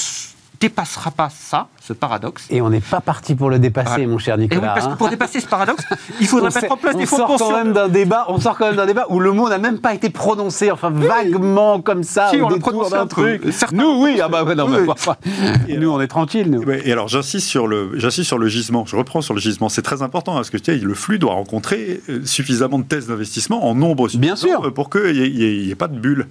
[0.69, 4.07] dépassera pas ça, ce paradoxe, Et on n'est pas parti pour le dépasser, Ouais.
[4.07, 4.73] mon cher et oui, Nicolas.
[4.75, 4.97] parce que hein.
[4.97, 5.85] pour dépasser ce paradoxe,
[6.21, 7.57] il faudrait On mettre en place on des fonds de sort quand pension.
[7.57, 9.93] même d'un débat, on sort quand même d'un débat où le mot n'a même pas
[9.95, 13.43] été prononcé, enfin vaguement comme ça, Si, on détour prononcé un truc.
[13.53, 14.87] Certains Nous, oui, ah bah non, Oui.
[14.87, 15.17] bah,
[15.69, 16.15] nous on est.
[16.47, 16.63] Nous.
[16.63, 18.87] Ouais, Et alors j'insiste sur le, j'insiste sur le gisement.
[18.87, 19.69] Je reprends sur le gisement.
[19.69, 22.85] C'est très important hein, parce que tu sais, le flux doit rencontrer euh, suffisamment de
[22.85, 24.67] thèses d'investissement en nombre Bien suffisant, sûr.
[24.69, 26.29] euh, pour qu'il n'y ait, pas de bulle.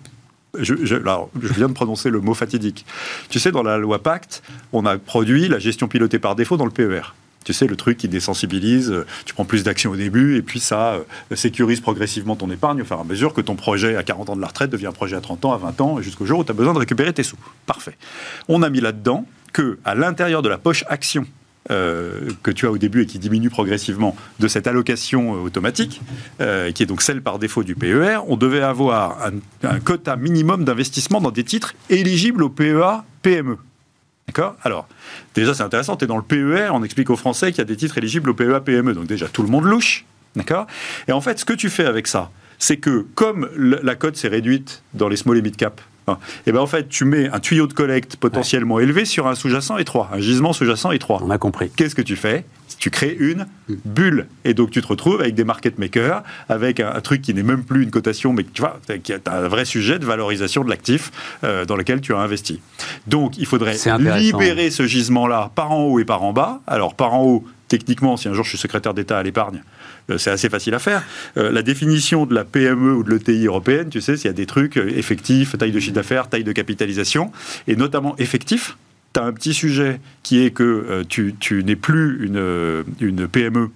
[0.59, 2.85] Je, viens de prononcer le mot fatidique.
[3.29, 6.65] Tu sais, dans la loi Pacte, on a produit la gestion pilotée par défaut dans
[6.65, 7.15] le PER.
[7.43, 10.59] Tu sais, le truc qui désensibilise, euh, tu prends plus d'actions au début, et puis
[10.59, 14.03] ça euh, sécurise progressivement ton épargne au fur et à mesure que ton projet à
[14.03, 16.27] 40 ans de la retraite devient un projet à 30 ans, à 20 ans, jusqu'au
[16.27, 17.37] jour où tu as besoin de récupérer tes sous.
[17.65, 17.97] Parfait.
[18.47, 21.25] On a mis là-dedans que, à l'intérieur de la poche action
[21.71, 26.01] euh, que tu as au début et qui diminue progressivement de cette allocation euh, automatique,
[26.41, 29.33] euh, qui est donc celle par défaut du PER, on devait avoir un,
[29.67, 33.57] un quota minimum d'investissement dans des titres éligibles au PEA PME.
[34.27, 34.55] D'accord?
[34.63, 34.87] Alors,
[35.35, 37.65] déjà, c'est intéressant, tu es dans le PER, on explique aux Français qu'il y a
[37.65, 40.05] des titres éligibles au PEA PME, donc déjà, tout le monde louche.
[40.35, 40.67] D'accord?
[41.07, 44.27] Et en fait, ce que tu fais avec ça, c'est que comme la cote s'est
[44.27, 46.13] réduite dans les small et mid cap Et
[46.47, 49.77] eh ben en fait, tu mets un tuyau de collecte potentiellement élevé sur un sous-jacent
[49.77, 51.21] étroit, un gisement sous-jacent étroit.
[51.23, 51.69] On a compris.
[51.75, 52.45] Qu'est-ce que tu fais?
[52.77, 53.45] Tu crées une
[53.85, 54.27] bulle.
[54.43, 57.63] Et donc tu te retrouves avec des market makers, avec un, truc qui n'est même
[57.63, 61.11] plus une cotation, mais tu vois, qui a un vrai sujet de valorisation de l'actif
[61.43, 62.59] euh, dans lequel tu as investi.
[63.07, 63.77] Donc il faudrait
[64.17, 66.61] libérer ce gisement-là par en haut et par en bas.
[66.67, 67.45] Alors par en haut,
[67.77, 69.63] techniquement, si un jour je suis secrétaire d'État à l'épargne,
[70.11, 71.01] euh, c'est assez facile à faire.
[71.37, 74.33] Euh, la définition de la PME ou de l'ETI européenne, tu sais, s'il y a
[74.33, 77.31] des trucs euh, effectifs, taille de chiffre d'affaires, taille de capitalisation,
[77.67, 78.77] et notamment effectif,
[79.15, 83.69] tu as un petit sujet qui est que tu, n'es plus une, une PME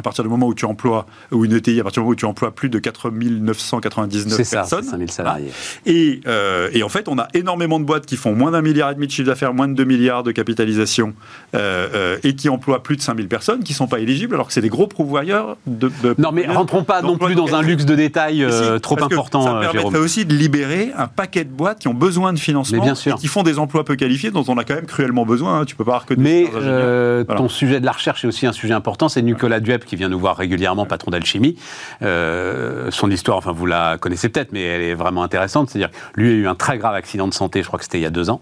[0.00, 2.16] à partir du moment où tu emploies, ou une ETI, à partir du moment où
[2.16, 4.82] tu emploies plus de 4 999 personnes.
[4.82, 5.52] Ça, 5000 salariés.
[5.84, 8.90] Et, euh, et, en fait, on a énormément de boîtes qui font moins d'un milliard
[8.90, 11.12] et demi de chiffre d'affaires, moins de 2 milliards de capitalisation,
[11.54, 14.46] euh, euh, et qui emploient plus de 5000 personnes, qui ne sont pas éligibles, alors
[14.46, 15.90] que c'est des gros pourvoyeurs de.
[16.16, 18.46] non, mais rentrons pas non plus dans un luxe de détails
[18.80, 19.42] trop important.
[19.42, 22.94] ça permettrait aussi de libérer un paquet de boîtes qui ont besoin de financement bien
[22.94, 23.14] sûr.
[23.14, 25.60] et qui font des emplois peu qualifiés dont on a quand même cruellement besoin.
[25.60, 25.64] Hein.
[25.66, 28.52] Tu peux pas avoir que des Mais ton sujet de la recherche est aussi un
[28.52, 29.08] sujet important.
[29.08, 31.56] C'est Nicolas Duep qui vient nous voir régulièrement, patron d'Alchimie.
[32.02, 35.68] Euh, son histoire, enfin vous la connaissez peut-être, mais elle est vraiment intéressante.
[35.68, 38.02] C'est-à-dire lui a eu un très grave accident de santé, je crois que c'était il
[38.02, 38.40] y a deux ans.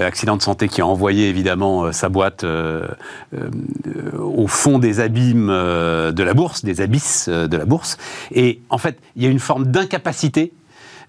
[0.00, 2.44] Euh, accident de santé qui a envoyé évidemment euh, sa boîte
[4.18, 7.96] au fond des abîmes de la bourse, des abysses de la bourse.
[8.32, 10.52] Et en fait, il y a une forme d'incapacité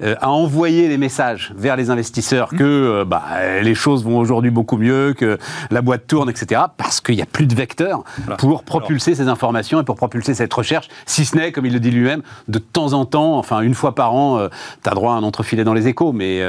[0.02, 3.22] euh, à envoyer les messages vers les investisseurs que euh, bah,
[3.62, 5.38] les choses vont aujourd'hui beaucoup mieux, que
[5.72, 6.62] la boîte tourne, etc.
[6.78, 8.04] Parce qu'il n'y a plus de vecteurs
[8.38, 11.82] pour propulser ces informations et pour propulser cette recherche, si ce n'est, comme il le
[11.82, 14.48] dit lui-même, de temps en temps, enfin une fois par an, euh,
[14.84, 16.42] tu as droit à un entrefilet dans les échos, mais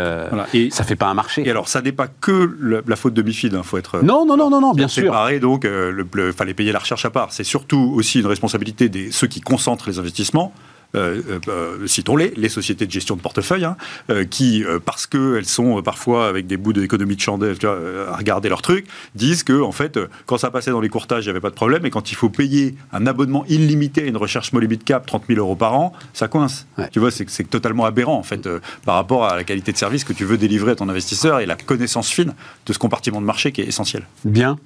[0.55, 1.45] et, ça fait pas un marché.
[1.45, 4.01] Et alors, ça n'est pas que la faute de Mifid, il hein, faut être...
[4.05, 5.05] Non, non, non, non, non bien sûr.
[5.05, 7.33] Séparé, donc, il fallait payer la recherche à part.
[7.33, 10.53] C'est surtout aussi une responsabilité des ceux qui concentrent les investissements.
[10.97, 13.77] Euh, euh, euh, citons-les, les sociétés de gestion de portefeuille, hein,
[14.29, 18.87] qui, parce qu'elles sont parfois avec des bouts d'économie de chandelle à regarder leur truc,
[19.15, 21.55] disent que en fait, quand ça passait dans les courtages, il n'y avait pas de
[21.55, 25.25] problème, et quand il faut payer un abonnement illimité à une recherche limit cap, 30
[25.29, 26.67] 000 euros par an, ça coince.
[26.93, 28.49] Tu vois, c'est totalement aberrant en fait
[28.85, 31.47] par rapport à la qualité de service que tu veux délivrer à ton investisseur et
[31.47, 32.35] la connaissance fine
[32.67, 34.07] de ce compartiment de marché qui est essentiel.
[34.25, 34.59] Bien.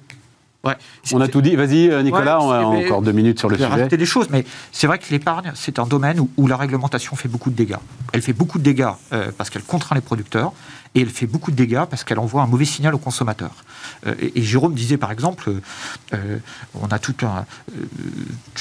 [1.13, 1.55] On a tout dit.
[1.55, 3.67] Vas-y, euh, Nicolas, on a encore deux minutes sur le sujet.
[3.67, 7.27] rajouter des choses, mais c'est vrai que l'épargne, c'est un domaine où, la réglementation fait
[7.27, 7.77] beaucoup de dégâts.
[8.13, 10.53] Elle fait beaucoup de dégâts euh, parce qu'elle contraint les producteurs
[10.93, 13.65] et elle fait beaucoup de dégâts parce qu'elle envoie un mauvais signal aux consommateurs.
[14.05, 15.51] Euh, et, Jérôme disait par exemple,
[16.73, 17.23] on a toute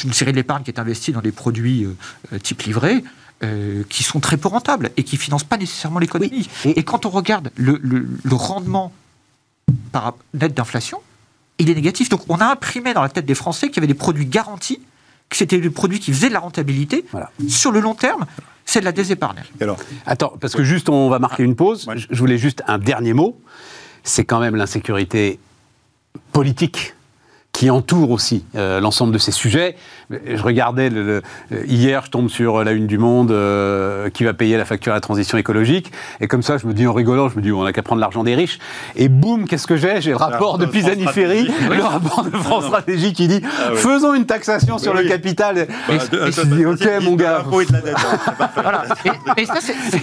[0.05, 1.87] une série de l'épargne qui est investie dans des produits
[2.43, 3.05] type livret.
[3.88, 6.49] qui sont très peu rentables et qui financent pas nécessairement l'économie.
[6.64, 8.93] Et, quand on regarde le, le rendement
[9.93, 11.01] par net d'inflation,
[11.59, 12.09] il est négatif.
[12.09, 14.81] Donc on a imprimé dans la tête des Français qu'il y avait des produits garantis,
[15.29, 17.05] que c'était des produits qui faisaient de la rentabilité.
[17.49, 18.27] Sur le long terme,
[18.64, 19.43] c'est de la désépargne.
[19.61, 21.88] Alors, Attends, parce que juste on va marquer une pause.
[22.11, 23.40] Je voulais juste un dernier mot.
[24.03, 25.38] C'est quand même l'insécurité
[26.33, 26.95] politique
[27.55, 29.77] qui entoure aussi euh, l'ensemble de ces sujets.
[30.11, 31.23] Je regardais le,
[31.67, 34.97] hier, je tombe sur la une du Monde euh, qui va payer la facture à
[34.97, 37.62] la transition écologique, et comme ça, je me dis en rigolant, je me dis on
[37.62, 38.59] n'a qu'à prendre l'argent des riches,
[38.97, 40.01] et boum, qu'est-ce que j'ai?
[40.01, 44.27] J'ai le rapport de Pisani-Ferry, le rapport de France Stratégie qui dit ah faisons une
[44.27, 45.69] taxation sur le capital.
[45.88, 47.45] Bah, et, je dis ok mon gars.
[49.37, 49.47] et,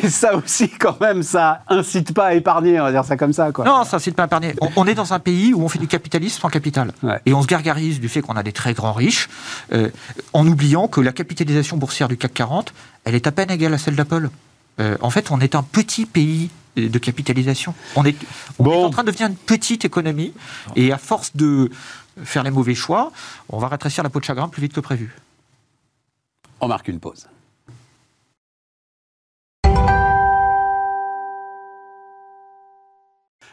[0.10, 3.52] ça, aussi quand même, ça incite pas à épargner, on va dire ça comme ça.
[3.52, 3.66] Quoi.
[3.66, 4.56] Non, ça incite pas à épargner.
[4.78, 6.92] On, est dans un pays où on fait du capitalisme sans capital,
[7.26, 9.30] et on se gargarise du fait qu'on a des très grands riches.
[9.74, 9.90] Euh,
[10.34, 12.74] en oubliant que la capitalisation boursière du CAC 40,
[13.06, 14.30] elle est à peine égale à celle d'Apple.
[14.80, 17.74] Euh, en fait, on est un petit pays de capitalisation.
[17.96, 18.16] On est,
[18.60, 20.34] en train de devenir une petite économie,
[20.76, 21.70] et à force de
[22.24, 23.12] faire les mauvais choix,
[23.50, 25.14] on va rétrécir la peau de chagrin plus vite que prévu.
[26.62, 27.28] On marque une pause.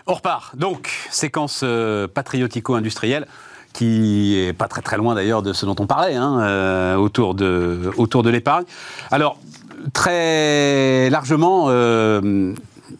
[0.07, 0.57] On repart.
[0.57, 3.27] Donc, séquence euh, patriotico-industrielle
[3.73, 7.35] qui est pas très très loin d'ailleurs de ce dont on parlait, hein, euh, autour
[7.35, 8.65] de, autour de l'épargne.
[9.11, 9.39] Alors,
[9.93, 12.55] très largement, euh,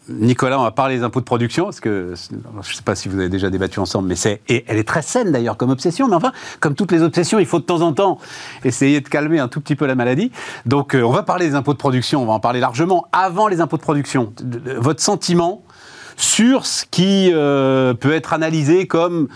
[0.07, 3.09] Nicolas, on va parler des impôts de production, parce que je ne sais pas si
[3.09, 6.07] vous avez déjà débattu ensemble, mais c'est, et elle est très saine d'ailleurs comme obsession,
[6.07, 8.17] mais enfin, comme toutes les obsessions, il faut de temps en temps
[8.63, 10.31] essayer de calmer un tout petit peu la maladie.
[10.65, 13.47] Donc, euh, on va parler des impôts de production, on va en parler largement avant
[13.47, 14.33] les impôts de production.
[14.77, 15.63] Votre sentiment
[16.15, 19.29] sur ce qui peut être analysé comme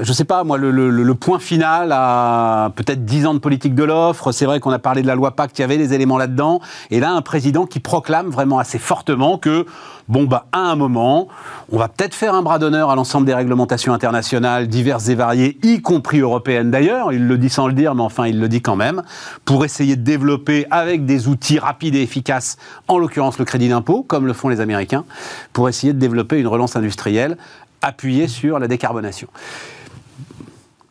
[0.00, 4.32] je sais pas, moi, le point final à peut-être 10 ans de politique de l'offre.
[4.32, 6.60] C'est vrai qu'on a parlé de la loi Pacte, il y avait des éléments là-dedans.
[6.90, 9.66] Et là, un président qui proclame vraiment assez fortement que,
[10.08, 11.28] bon, bah, à un moment,
[11.70, 15.58] on va peut-être faire un bras d'honneur à l'ensemble des réglementations internationales, diverses et variées,
[15.62, 17.12] y compris européennes d'ailleurs.
[17.12, 19.02] Il le dit sans le dire, mais enfin, il le dit quand même,
[19.44, 22.56] pour essayer de développer avec des outils rapides et efficaces,
[22.88, 25.04] en l'occurrence le crédit d'impôt, comme le font les Américains,
[25.52, 27.36] pour essayer de développer une relance industrielle
[27.84, 29.28] appuyée sur la décarbonation.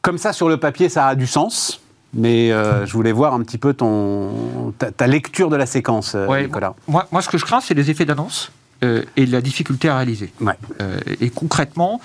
[0.02, 1.80] Comme ça, sur le papier, ça a du sens.
[2.16, 6.14] Mais euh, je voulais voir un petit peu ton, ta, ta lecture de la séquence,
[6.14, 6.76] euh, Ouais, Nicolas.
[6.88, 8.52] moi, moi, ce que je crains, c'est les effets d'annonce
[8.84, 10.32] euh, et la difficulté à réaliser.
[10.40, 10.54] Ouais.
[10.80, 12.00] Euh, et concrètement,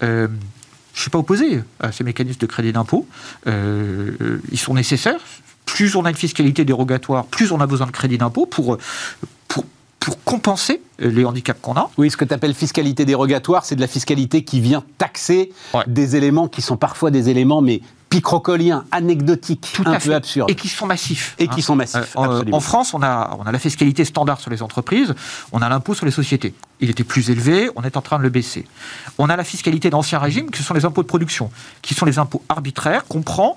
[0.00, 0.28] je ne
[0.94, 3.06] suis pas opposé à ces mécanismes de crédit d'impôt.
[3.46, 5.20] Ils sont nécessaires.
[5.64, 8.78] Plus on a une fiscalité dérogatoire, plus on a besoin de crédit d'impôt pour,
[9.46, 9.64] pour,
[10.04, 11.90] pour compenser les handicaps qu'on a.
[11.96, 15.82] Oui, ce que tu appelles fiscalité dérogatoire, c'est de la fiscalité qui vient taxer Ouais.
[15.86, 20.14] des éléments qui sont parfois des éléments, mais picrocoliens, anecdotiques, Tout un à peu fait.
[20.14, 20.50] absurdes.
[20.50, 21.34] Et qui sont massifs.
[21.38, 22.56] Et qui sont massifs, Euh, en- absolument.
[22.58, 25.14] en France, on a, on a la fiscalité standard sur les entreprises,
[25.52, 26.52] on a l'impôt sur les sociétés.
[26.80, 28.66] Il était plus élevé, on est en train de le baisser.
[29.18, 32.18] On a la fiscalité d'ancien régime, qui sont les impôts de production, qui sont les
[32.18, 33.56] impôts arbitraires qu'on prend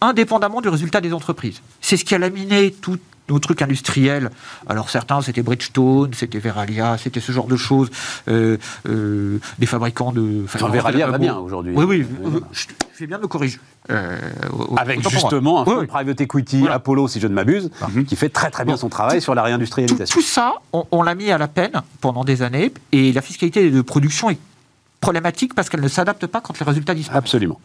[0.00, 1.60] indépendamment du résultat des entreprises.
[1.80, 4.30] C'est ce qui a laminé tout nos trucs industriels.
[4.68, 7.90] Alors certains, c'était Bridgestone, c'était Veralia, c'était ce genre de choses,
[8.28, 8.56] euh,
[8.88, 10.42] euh, des fabricants de...
[10.44, 11.72] Enfin, Veralia va bien aujourd'hui.
[11.74, 13.58] Oui, oui, euh, je fais bien de me corriger.
[13.90, 14.18] Euh,
[14.76, 15.86] Avec justement un fonds oui.
[15.86, 16.76] private equity, Voilà.
[16.76, 17.70] Apollo, si je ne m'abuse,
[18.06, 20.14] qui fait très très bien son travail sur la Tout, réindustrialisation.
[20.14, 23.70] tout ça, on, on l'a mis à la peine pendant des années, et la fiscalité
[23.70, 24.38] de production est
[25.02, 27.18] problématique parce qu'elle ne s'adapte pas quand les résultats disparaissent.
[27.18, 27.60] Absolument.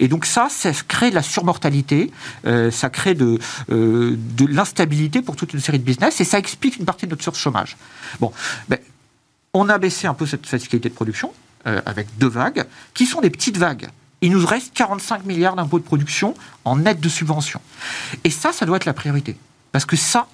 [0.00, 2.10] Et donc ça, ça crée de la surmortalité,
[2.46, 3.38] euh, ça crée de,
[3.70, 7.10] euh, de l'instabilité pour toute une série de business, et ça explique une partie de
[7.10, 7.76] notre surchômage.
[8.18, 8.32] Bon,
[8.68, 8.78] ben,
[9.54, 11.32] on a baissé un peu cette fiscalité de production
[11.66, 13.88] euh, avec deux vagues, qui sont des petites vagues.
[14.22, 17.60] Il nous reste 45 milliards d'impôts de production en net de subvention.
[18.24, 19.36] Et ça, ça doit être la priorité.
[19.72, 20.26] Parce que ça,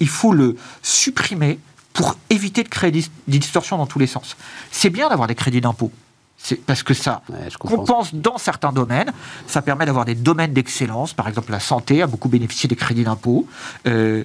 [0.00, 1.58] il faut le supprimer
[1.92, 4.36] pour éviter de créer des, des distorsions dans tous les sens.
[4.70, 5.90] C'est bien d'avoir des crédits d'impôt.
[6.38, 9.12] C'est parce que ça Ouais, je compense dans certains domaines.
[9.46, 11.12] Ça permet d'avoir des domaines d'excellence.
[11.12, 13.46] Par exemple, la santé a beaucoup bénéficié des crédits d'impôt.
[13.86, 14.24] Euh,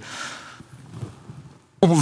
[1.82, 1.96] on,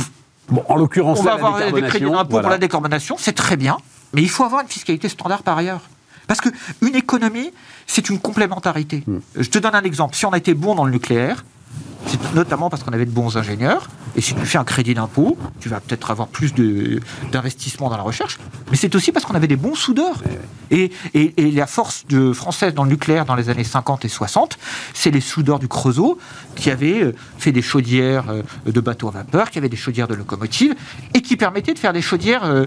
[0.49, 2.43] Bon, en l'occurrence, on va avoir des crédits d'impôt voilà.
[2.43, 3.78] pour la décarbonation, c'est très bien,
[4.13, 5.82] mais il faut avoir une fiscalité standard par ailleurs.
[6.28, 7.51] Parce qu'une économie,
[7.88, 9.04] c'est une complémentarité.
[9.06, 9.19] Hmm.
[9.36, 10.15] Je te donne un exemple.
[10.15, 11.45] Si on a été bon dans le nucléaire,
[12.35, 15.69] notamment parce qu'on avait de bons ingénieurs, et si tu fais un crédit d'impôt, tu
[15.69, 16.53] vas peut-être avoir plus
[17.31, 18.38] d'investissement dans la recherche,
[18.71, 20.21] mais c'est aussi parce qu'on avait des bons soudeurs.
[20.71, 24.09] Et, et- et la force de, française dans le nucléaire dans les années 50 et
[24.09, 24.57] 60,
[24.93, 26.17] c'est les soudeurs du Creusot
[26.55, 30.07] qui avaient euh, fait des chaudières euh, de bateaux à vapeur, qui avaient des chaudières
[30.07, 30.75] de locomotives,
[31.13, 32.65] et qui permettaient de faire des chaudières euh,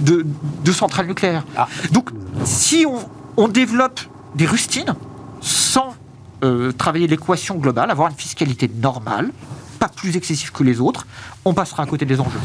[0.00, 0.24] de,
[0.64, 1.44] de centrales nucléaires.
[1.56, 1.68] Ah.
[1.92, 2.10] Donc,
[2.44, 2.98] si on,
[3.36, 4.00] on développe
[4.34, 4.94] des rustines
[5.40, 5.94] sans
[6.44, 9.30] euh, travailler l'équation globale, avoir une fiscalité normale,
[9.78, 11.06] pas plus excessive que les autres,
[11.44, 12.40] on passera à côté des enjeux.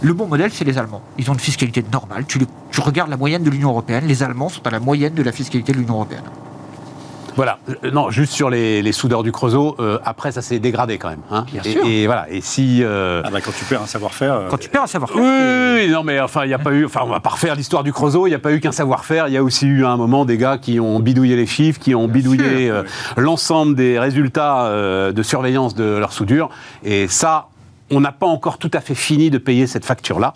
[0.00, 1.02] Le bon modèle, c'est les Allemands.
[1.18, 2.26] Ils ont une fiscalité normale.
[2.26, 2.38] Tu,
[2.80, 5.72] regardes la moyenne de l'Union européenne, les Allemands sont à la moyenne de la fiscalité
[5.72, 6.24] de l'Union européenne.
[7.36, 7.58] Voilà.
[7.84, 11.08] Euh, Non, juste sur les, les soudeurs du Creusot, euh, après, ça s'est dégradé quand
[11.10, 11.20] même.
[11.30, 11.44] hein.
[11.52, 11.86] Bien et, sûr.
[11.86, 12.26] et voilà.
[12.30, 12.80] Et si.
[12.82, 14.34] euh, Ah bah, quand tu perds un savoir-faire.
[14.34, 16.58] euh, Quand tu perds un savoir-faire, Oui, oui, oui, non, mais enfin, il n'y a
[16.58, 16.84] pas eu.
[16.84, 18.26] Enfin, on va pas refaire l'histoire du Creusot.
[18.26, 19.28] Il n'y a pas eu qu'un savoir-faire.
[19.28, 21.80] Il y a aussi eu à un moment des gars qui ont bidouillé les chiffres,
[21.80, 23.22] qui ont bidouillé euh, oui.
[23.22, 26.50] l'ensemble des résultats euh, de surveillance de leur soudure.
[26.84, 27.48] Et ça.
[27.94, 30.34] On n'a pas encore tout à fait fini de payer cette facture-là,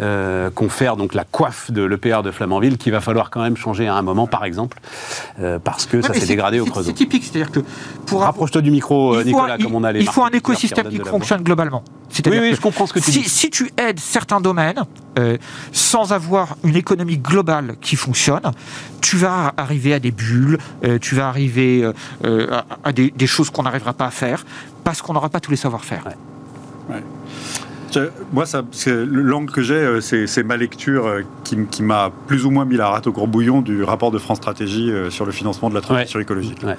[0.00, 3.88] euh, confère donc la coiffe de l'EPR de Flamanville, qu'il va falloir quand même changer
[3.88, 4.78] à un moment, par exemple,
[5.40, 6.88] euh, parce que Ouais, ça s'est dégradé au Creusot.
[6.90, 7.60] C'est typique, c'est-à-dire que
[8.06, 10.30] pour Rapproche-toi du micro, euh, faut, Nicolas, il- comme on a les il faut un
[10.30, 11.82] qui écosystème qui fonctionne globalement.
[12.26, 13.28] Oui, oui, je comprends ce que tu si, dis.
[13.28, 14.82] si tu aides certains domaines
[15.18, 15.36] euh,
[15.72, 18.42] sans avoir une économie globale qui fonctionne,
[19.00, 21.88] tu vas arriver à des bulles, euh, tu vas arriver
[22.24, 24.44] euh, à, à des, des choses qu'on n'arrivera pas à faire
[24.84, 26.04] parce qu'on n'aura pas tous les savoir-faire.
[26.06, 26.16] Ouais.
[28.32, 32.64] Moi, ça, l'angle que j'ai, euh, c'est ma lecture euh, qui, m'a plus ou moins
[32.64, 35.74] mis la rate au courbouillon du rapport de France Stratégie euh, sur le financement de
[35.74, 36.62] la transition écologique.
[36.62, 36.76] Ouais.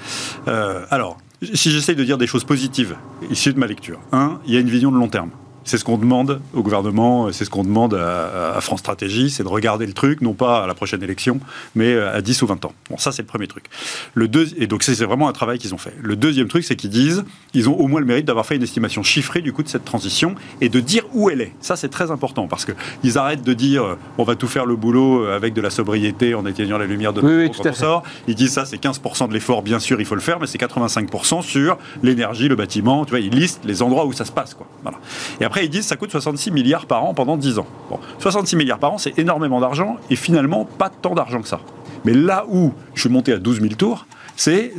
[0.47, 1.17] Euh, alors,
[1.53, 2.95] si j'essaye de dire des choses positives
[3.29, 5.31] issues de ma lecture, un, il y a une vision de long terme.
[5.63, 9.43] C'est ce qu'on demande au gouvernement, c'est ce qu'on demande à, à France Stratégie, c'est
[9.43, 11.39] de regarder le truc, non pas à la prochaine élection,
[11.75, 12.73] mais euh, à 10 ou 20 ans.
[12.89, 13.65] Bon, ça, c'est le premier truc.
[14.13, 15.93] Le deux, et donc, c'est vraiment un travail qu'ils ont fait.
[16.01, 18.63] Le deuxième truc, c'est qu'ils disent, ils ont au moins le mérite d'avoir fait une
[18.63, 21.53] estimation chiffrée du coût de cette transition et de dire où elle est.
[21.59, 24.75] Ça, c'est très important parce qu'ils arrêtent de dire, euh, on va tout faire le
[24.75, 27.73] boulot euh, avec de la sobriété en éteignant la lumière de Oui, oui, tout à
[27.73, 28.03] sort.
[28.27, 30.59] Ils disent ça, c'est 15% de l'effort, bien sûr, il faut le faire, mais c'est
[30.59, 33.05] 85% sur l'énergie, le bâtiment.
[33.05, 34.53] Tu vois, ils listent les endroits où ça se passe.
[34.53, 34.67] Quoi.
[34.83, 34.99] Voilà.
[35.39, 37.67] Et après, ils disent ça coûte 66 milliards par an pendant 10 ans.
[37.89, 41.59] Bon, 66 milliards par an, c'est énormément d'argent et finalement pas tant d'argent que ça.
[42.05, 44.73] Mais là où je suis monté à 12 000 tours, c'est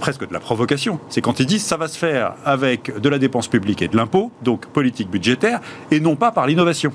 [0.00, 0.98] presque de la provocation.
[1.10, 3.96] C'est quand ils disent ça va se faire avec de la dépense publique et de
[3.96, 6.92] l'impôt, donc politique budgétaire, et non pas par l'innovation.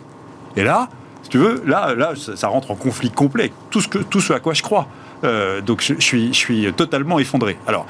[0.56, 0.90] Et là,
[1.24, 3.52] si tu veux, là, là ça, rentre en conflit complet.
[3.70, 4.88] Tout ce, que, tout ce à quoi je crois.
[5.24, 7.58] Euh, donc je, suis, je suis totalement effondré.
[7.68, 7.86] Alors,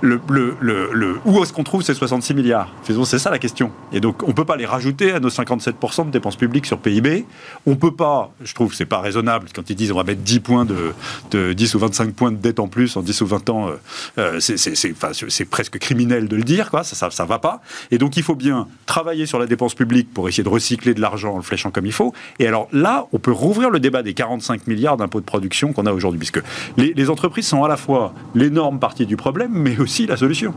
[0.00, 0.20] le,
[0.60, 2.72] le, où est-ce qu'on trouve ces 66 milliards?
[2.82, 3.70] C'est ça la question.
[3.92, 6.78] Et donc, on ne peut pas les rajouter à nos 57% de dépenses publiques sur
[6.78, 7.26] PIB.
[7.66, 9.96] On ne peut pas, je trouve que ce n'est pas raisonnable quand ils disent on
[9.96, 13.20] va mettre 10 points de, 10 ou 25 points de dette en plus en 10
[13.20, 13.68] ou 20 ans.
[13.68, 13.76] Euh,
[14.18, 16.84] euh, c'est presque criminel de le dire, quoi.
[16.84, 17.60] Ça, ça, va pas.
[17.90, 21.00] Et donc, il faut bien travailler sur la dépense publique pour essayer de recycler de
[21.00, 22.14] l'argent en le fléchant comme il faut.
[22.38, 25.86] Et alors là, on peut rouvrir le débat des 45 milliards d'impôts de production qu'on
[25.86, 26.40] a aujourd'hui, puisque
[26.76, 30.54] les, les entreprises sont à la fois l'énorme partie du problème, mais aussi la solution.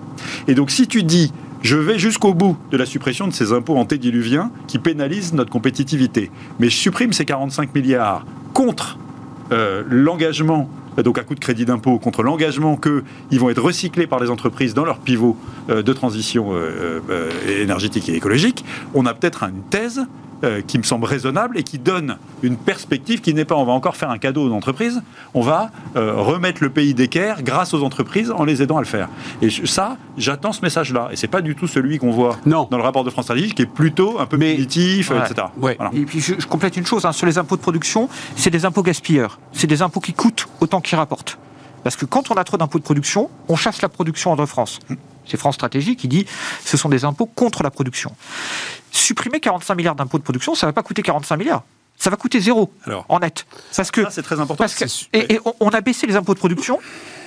[0.48, 1.32] Et donc si tu dis
[1.62, 6.30] je vais jusqu'au bout de la suppression de ces impôts antédiluviens qui pénalisent notre compétitivité,
[6.60, 8.98] mais je supprime ces 45 milliards contre
[9.52, 10.70] euh, l'engagement
[11.02, 14.76] donc à coup de crédit d'impôt, contre l'engagement qu'ils vont être recyclés par les entreprises
[14.76, 15.36] dans leur pivot
[15.70, 18.64] euh, de transition euh, énergétique et écologique,
[18.94, 20.06] on a peut-être une thèse
[20.44, 23.72] euh, qui me semble raisonnable et qui donne une perspective qui n'est pas on va
[23.72, 25.02] encore faire un cadeau aux entreprises,
[25.34, 28.86] on va euh, remettre le pays d'équerre grâce aux entreprises en les aidant à le
[28.86, 29.10] faire.
[29.42, 31.10] Et ça, j'attends ce message-là.
[31.12, 33.62] Et c'est pas du tout celui qu'on voit dans le rapport de France Stratégie, qui
[33.62, 35.48] est plutôt un peu punitif, etc.
[35.94, 37.12] Et puis je, complète une chose, hein.
[37.12, 39.40] sur les impôts de production, c'est des impôts gaspilleurs.
[39.54, 41.38] C'est des impôts qui coûtent autant qu'ils rapportent.
[41.84, 44.80] Parce que quand on a trop d'impôts de production, on chasse la production en France.
[44.90, 44.98] Hum.
[45.26, 46.26] C'est France Stratégie qui dit
[46.66, 48.12] ce sont des impôts contre la production.
[48.94, 51.64] Supprimer 45 milliards d'impôts de production, ça ne va pas coûter 45 milliards.
[51.98, 52.72] Ça va coûter zéro
[53.10, 53.46] en net.
[53.76, 54.66] Parce que, c'est très important.
[55.14, 56.80] et, on, a baissé les impôts de production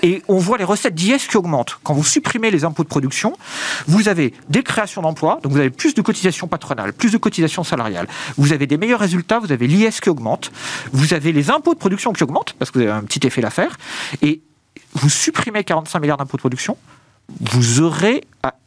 [0.02, 1.78] et on voit les recettes d'IS qui augmentent.
[1.82, 3.36] Quand vous supprimez les impôts de production,
[3.88, 7.64] vous avez des créations d'emplois, donc vous avez plus de cotisations patronales, plus de cotisations
[7.64, 8.06] salariales.
[8.36, 10.52] Vous avez des meilleurs résultats, vous avez l'IS qui augmente,
[10.92, 13.40] vous avez les impôts de production qui augmentent, parce que vous avez un petit effet
[13.40, 13.76] l'affaire,
[14.22, 14.40] et
[14.92, 16.76] vous supprimez 45 milliards d'impôts de production,
[17.40, 18.22] vous aurez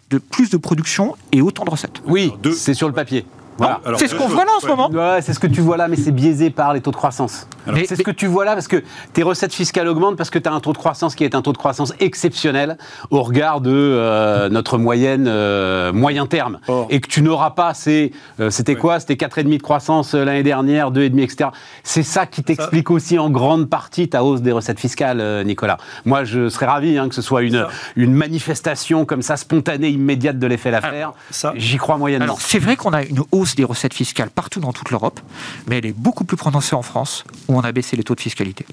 [0.10, 2.02] de plus de production et autant de recettes.
[2.06, 3.26] Oui, c'est sur le papier.
[3.98, 4.90] C'est ce qu'on voit là en ce moment.
[5.22, 7.48] c'est ce que tu vois là, mais c'est biaisé par les taux de croissance.
[7.86, 8.84] C'est ce que tu vois là parce que
[9.14, 11.42] tes recettes fiscales augmentent parce que tu as un taux de croissance qui est un
[11.42, 12.78] taux de croissance exceptionnel
[13.12, 16.60] au regard de euh, notre moyenne euh, moyen terme.
[16.90, 19.00] Et que tu n'auras pas, c'est, euh, c'était quoi?
[19.00, 21.50] C'était 4,5 de croissance l'année dernière, 2,5, etc.
[21.84, 25.78] C'est ça qui t'explique aussi en grande partie ta hausse des recettes fiscales, Nicolas.
[26.06, 30.40] Moi, je serais ravi hein, que ce soit une, une manifestation comme ça, spontanée, immédiate
[30.40, 31.14] de l'effet l'affaire.
[31.56, 32.36] J'y crois moyennement.
[32.40, 35.20] c'est vrai qu'on a une hausse des recettes fiscales partout dans toute l'Europe,
[35.68, 38.22] mais elle est beaucoup plus prononcée en France, où on a baissé les taux de
[38.22, 38.66] fiscalité.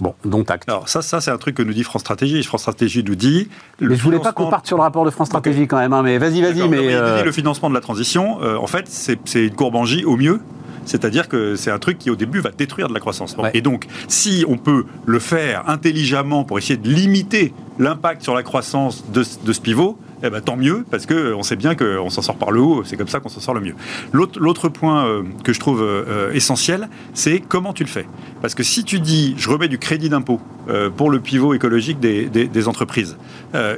[0.00, 0.68] Bon, donc acte.
[0.68, 2.42] Alors ça, ça c'est un truc que nous dit France Stratégie.
[2.42, 3.48] France Stratégie nous dit.
[3.80, 6.02] mais je voulais pas qu'on parte sur le rapport de France Stratégie quand même, hein,
[6.02, 6.68] mais vas-y, vas-y.
[6.68, 10.04] Mais, euh, le financement de la transition, euh, en fait, c'est une courbe en J
[10.04, 10.40] au mieux.
[10.84, 13.36] C'est-à-dire que c'est un truc qui au début va détruire de la croissance.
[13.54, 18.44] Et donc, si on peut le faire intelligemment pour essayer de limiter l'impact sur la
[18.44, 22.22] croissance de, de ce pivot, eh ben, tant mieux, parce qu'on sait bien qu'on s'en
[22.22, 23.74] sort par le haut, c'est comme ça qu'on s'en sort le mieux.
[24.12, 28.06] L'autre point euh, que je trouve euh, essentiel, c'est comment tu le fais.
[28.40, 32.00] Parce que si tu dis, je remets du crédit d'impôt euh, pour le pivot écologique
[32.00, 33.16] des, des, entreprises,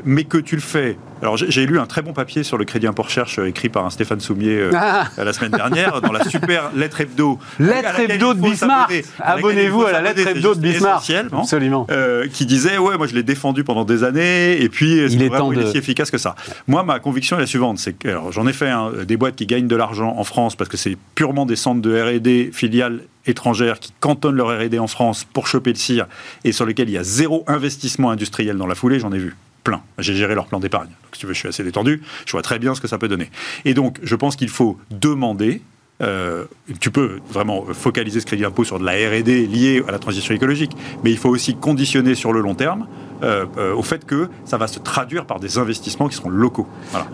[0.04, 0.96] mais que tu le fais...
[1.20, 3.90] Alors j'ai lu un très bon papier sur le crédit impôt recherche écrit par un
[3.90, 5.08] Stéphane Soumier ah.
[5.16, 7.40] la semaine dernière, dans la super lettre hebdo.
[7.58, 11.86] Lettre hebdo de Bismarck Abonnez-vous à la lettre hebdo de Bismarck Absolument.
[12.32, 15.62] qui disait, ouais, moi je l'ai défendu pendant des années, et puis c'est vraiment de...
[15.62, 16.27] aussi efficace que ça?
[16.66, 19.46] Moi, ma conviction est la suivante c'est que j'en ai fait hein, des boîtes qui
[19.46, 23.78] gagnent de l'argent en France parce que c'est purement des centres de R&D filiales étrangères
[23.78, 26.06] qui cantonnent leur R&D en France pour choper le cire
[26.44, 29.36] et sur lesquels il y a zéro investissement industriel dans la foulée, j'en ai vu
[29.64, 29.82] plein.
[29.98, 30.88] J'ai géré leur plan d'épargne.
[30.88, 32.02] Donc, si tu veux, je suis assez détendu.
[32.26, 33.30] Je vois très bien ce que ça peut donner.
[33.64, 35.62] Et donc, je pense qu'il faut demander
[36.00, 36.44] euh,
[36.80, 40.32] tu peux vraiment focaliser ce crédit d'impôt sur de la R&D liée à la transition
[40.32, 40.70] écologique,
[41.02, 42.86] mais il faut aussi conditionner sur le long terme
[43.22, 46.66] euh, euh, au fait que ça va se traduire par des investissements qui seront locaux.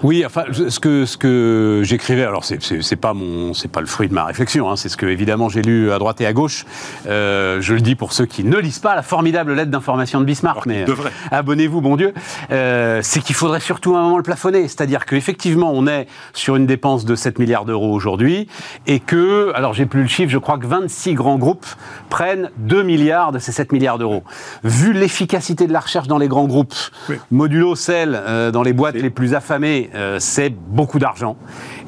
[0.02, 4.08] Oui, enfin, ce que, ce que j'écrivais, alors c'est pas mon, c'est pas le fruit
[4.08, 6.66] de ma réflexion, hein, c'est ce que évidemment j'ai lu à droite et à gauche.
[7.06, 10.66] je le dis pour ceux qui ne lisent pas la formidable lettre d'information de Bismarck,
[10.66, 10.84] mais
[11.30, 12.12] abonnez-vous, bon Dieu.
[12.50, 16.66] c'est qu'il faudrait surtout à un moment le plafonner, c'est-à-dire qu'effectivement on est sur une
[16.66, 18.48] dépense de 7 milliards d'euros aujourd'hui
[18.86, 21.66] et que, alors j'ai plus le chiffre, je crois que 26 grands groupes
[22.10, 24.24] prennent 2 milliards de ces 7 milliards d'euros.
[24.62, 26.74] Vu l'efficacité de la recherche dans les grands groupes,
[27.08, 27.16] Oui.
[27.30, 31.36] modulo celle euh, dans les boîtes les plus affamées, euh, c'est beaucoup d'argent.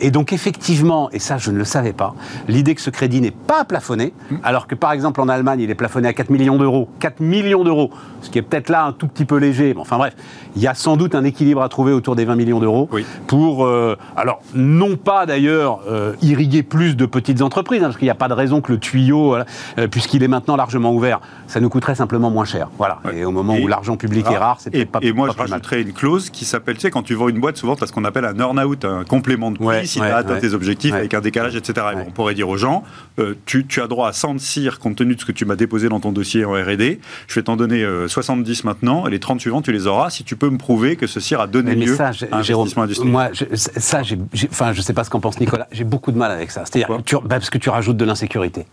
[0.01, 2.15] Et donc effectivement, et ça je ne le savais pas,
[2.49, 4.37] l'idée que ce crédit n'est pas plafonné, Hmm.
[4.45, 7.65] alors que par exemple en Allemagne il est plafonné à 4 millions d'euros, 4 millions
[7.65, 7.91] d'euros,
[8.23, 10.15] ce qui est peut-être là un tout petit peu léger, mais enfin bref,
[10.57, 13.05] il y a sans doute un équilibre à trouver autour des 20 millions d'euros Oui.
[13.27, 18.07] pour, euh, alors non pas d'ailleurs euh, irriguer plus de petites entreprises, hein, parce qu'il
[18.07, 19.45] n'y a pas de raison que le tuyau, euh,
[19.91, 22.69] puisqu'il est maintenant largement ouvert, ça nous coûterait simplement moins cher.
[22.79, 22.99] Voilà.
[23.05, 23.19] Ouais.
[23.19, 25.33] Et au moment Et- où l'argent public est rare, c'est peut-être pas et moi, pas
[25.35, 25.51] je mal.
[25.51, 27.87] rajouterais une clause qui s'appelle, tu sais, quand tu vends une boîte, souvent, tu as
[27.87, 30.35] ce qu'on appelle un earn-out, un complément de prix, Ouais, si ouais, tu as atteint
[30.35, 30.41] ouais.
[30.41, 30.99] tes objectifs Ouais.
[30.99, 31.87] avec un décalage, etc.
[31.95, 32.85] Et on pourrait dire aux gens,
[33.19, 35.57] euh, tu, tu as droit à 100 cire compte tenu de ce que tu m'as
[35.57, 37.01] déposé dans ton dossier en R&D.
[37.29, 40.25] Je vais t'en donner euh, 70 maintenant, et les 30 suivants, tu les auras si
[40.25, 42.69] tu peux me prouver que ce cire a donné Mais, lieu ça, à un Jérôme,
[42.77, 43.11] industriel.
[43.13, 45.67] moi, je- ça, j'ai, j'ai- enfin, je sais pas ce qu'en pense Nicolas.
[45.73, 46.65] J'ai beaucoup de mal avec ça.
[46.65, 46.89] C'est-à-dire,
[47.23, 48.67] bah, parce que tu rajoutes de l'insécurité.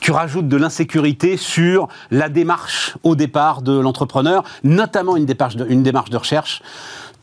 [0.00, 5.66] Tu rajoutes de l'insécurité sur la démarche au départ de l'entrepreneur, notamment une démarche de,
[5.68, 6.62] une démarche de recherche.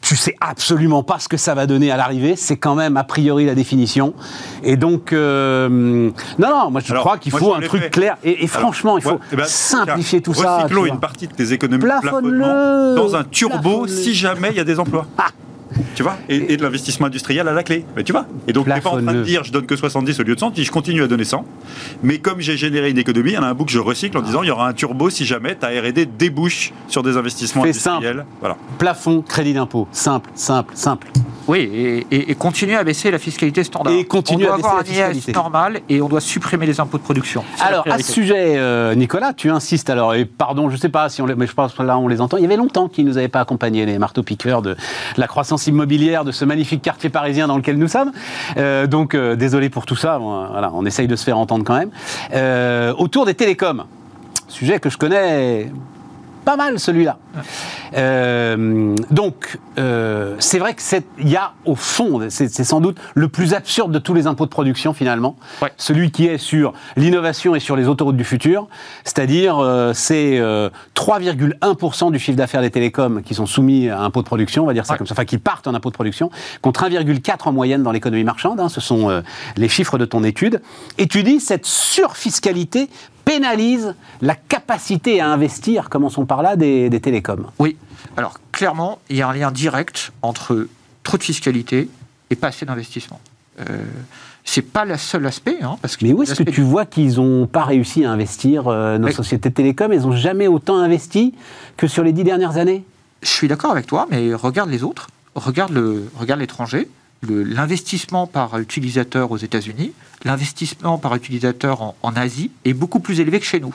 [0.03, 2.35] Tu sais absolument pas ce que ça va donner à l'arrivée.
[2.35, 4.13] C'est quand même a priori la définition.
[4.61, 5.69] Et donc, euh,
[6.37, 7.89] non, non, moi je Alors, crois qu'il faut un truc fait.
[7.89, 8.17] clair.
[8.23, 10.57] Et, et franchement, il faut Ouais, eh ben, simplifier tout ça.
[10.57, 14.63] Recyclons une partie de tes économies plafonnement dans un turbo si jamais il y a
[14.65, 15.05] des emplois.
[15.17, 15.27] Ah.
[15.95, 17.85] Tu vois et, et de l'investissement industriel à la clé.
[17.95, 19.75] Mais tu vois Et donc, tu n'es pas en train de dire je donne que
[19.75, 21.45] 70 au lieu de 100, tu dis je continue à donner 100.
[22.03, 24.17] Mais comme j'ai généré une économie, il y en a un bout que je recycle
[24.17, 27.63] en disant il y aura un turbo si jamais ta R&D débouche sur des investissements
[27.63, 28.25] Fais industriels.
[28.39, 28.57] Voilà.
[28.77, 29.87] Plafond, crédit d'impôt.
[29.91, 31.07] Simple, simple, simple.
[31.45, 33.91] Oui, et, et- et continuer à baisser la fiscalité standard.
[33.91, 35.33] Et continuer on à doit avoir baisser la un IS fiscalité.
[35.37, 37.43] normal et on doit supprimer les impôts de production.
[37.59, 41.09] Alors, à ce sujet, euh, Nicolas, tu insistes alors, et pardon, je ne sais pas
[41.09, 42.37] si on les, mais je pense que là on les entend.
[42.37, 44.77] Il y avait longtemps qu'ils ne nous avaient pas accompagnés, les marteaux-piqueurs de
[45.17, 48.11] la croissance immobilière de ce magnifique quartier parisien dans lequel nous sommes.
[48.57, 50.19] Euh, donc, euh, désolé pour tout ça.
[50.19, 51.91] On essaye de se faire entendre quand même.
[52.33, 53.85] Euh, autour des télécoms,
[54.47, 55.71] sujet que je connais
[56.43, 57.17] pas mal celui-là.
[57.95, 62.97] Euh, donc, euh, c'est vrai que c'est- il y a au fond, c'est sans doute
[63.15, 65.71] le plus absurde de tous les impôts de production finalement, Ouais.
[65.77, 68.67] celui qui est sur l'innovation et sur les autoroutes du futur,
[69.03, 74.21] c'est-à-dire euh, c'est euh, 3,1% du chiffre d'affaires des télécoms qui sont soumis à impôt
[74.21, 74.97] de production, on va dire ça Ouais.
[74.97, 76.29] comme ça, enfin qui partent en impôt de production,
[76.61, 79.21] contre 1,4 en moyenne dans l'économie marchande, hein, ce sont
[79.57, 80.61] les chiffres de ton étude,
[80.97, 82.89] et tu dis cette surfiscalité
[83.25, 87.45] pénalise la capacité à investir, commençons par là, des, des télécoms.
[87.59, 87.77] Oui.
[88.17, 90.67] Alors, clairement, il y a un lien direct entre
[91.03, 91.89] trop de fiscalité
[92.29, 93.19] et pas assez d'investissement.
[93.59, 93.63] Euh,
[94.45, 97.15] c'est pas le seul aspect, hein, parce que Mais où est-ce que tu vois qu'ils
[97.15, 100.77] n'ont pas réussi à investir euh, nos Mais- sociétés de télécom Elles n'ont jamais autant
[100.77, 101.33] investi
[101.77, 102.83] que sur les dix dernières années?
[103.21, 106.89] Je suis d'accord avec toi, mais regarde les autres, regarde le, regarde l'étranger.
[107.27, 109.93] L'investissement par utilisateur aux États-Unis,
[110.25, 113.73] l'investissement par utilisateur en, en Asie est beaucoup plus élevé que chez nous.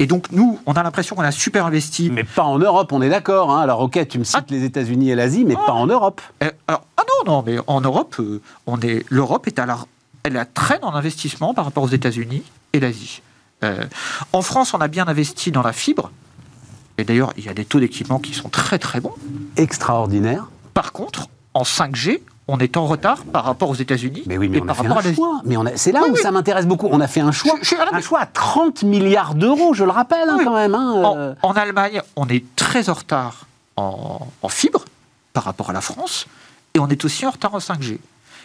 [0.00, 2.10] Et donc nous, on a l'impression qu'on a super investi.
[2.10, 3.52] Mais pas en Europe, on est d'accord.
[3.52, 3.60] hein.
[3.60, 4.44] Alors ok, tu me cites Ah.
[4.50, 6.20] les États-Unis et l'Asie, mais pas en Europe.
[6.42, 9.78] Euh, alors, ah non, non, mais en Europe, euh, on est, l'Europe est à la,
[10.24, 12.42] elle a traîne en investissement par rapport aux États-Unis
[12.72, 13.22] et l'Asie.
[13.62, 13.84] Euh,
[14.32, 16.10] en France, on a bien investi dans la fibre.
[16.98, 19.14] Et d'ailleurs, il y a des taux d'équipement qui sont très très bons.
[19.56, 20.46] Extraordinaire.
[20.74, 24.58] Par contre, en 5G, on est en retard par rapport aux États-Unis Mais oui, mais
[24.58, 25.40] et on a fait rapport un à choix.
[25.44, 26.20] Mais c'est là Oui, où oui.
[26.20, 26.88] ça m'intéresse beaucoup.
[26.90, 27.54] On a fait un choix.
[27.60, 30.74] Je- je- un mais- choix à 30 milliards d'euros, je le rappelle hein, quand même.
[30.74, 31.34] hein, euh.
[31.42, 34.84] En, en Allemagne, on est très en retard en, en fibre
[35.32, 36.26] par rapport à la France,
[36.74, 37.98] et on est aussi en retard en 5G.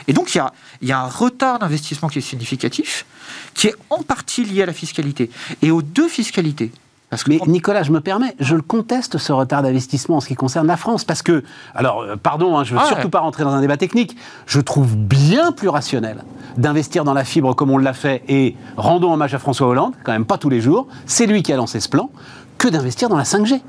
[0.08, 3.06] Et donc, il y a, il y a un retard d'investissement qui est significatif,
[3.54, 5.30] qui est en partie lié à la fiscalité,
[5.62, 6.72] et aux deux fiscalités.
[7.12, 10.20] Parce que Mais quand- Nicolas, je me permets, je le conteste ce retard d'investissement en
[10.22, 11.44] ce qui concerne la France, parce que,
[11.76, 12.88] alors, euh, pardon, hein, je veux Ah ouais.
[12.90, 14.16] surtout pas rentrer dans un débat technique,
[14.48, 16.24] je trouve bien plus rationnel
[16.58, 20.14] d'investir dans la fibre comme on l'a fait, et rendons hommage à François Hollande, quand
[20.14, 22.10] même pas tous les jours, c'est lui qui a lancé ce plan,
[22.58, 23.62] que d'investir dans la 5G.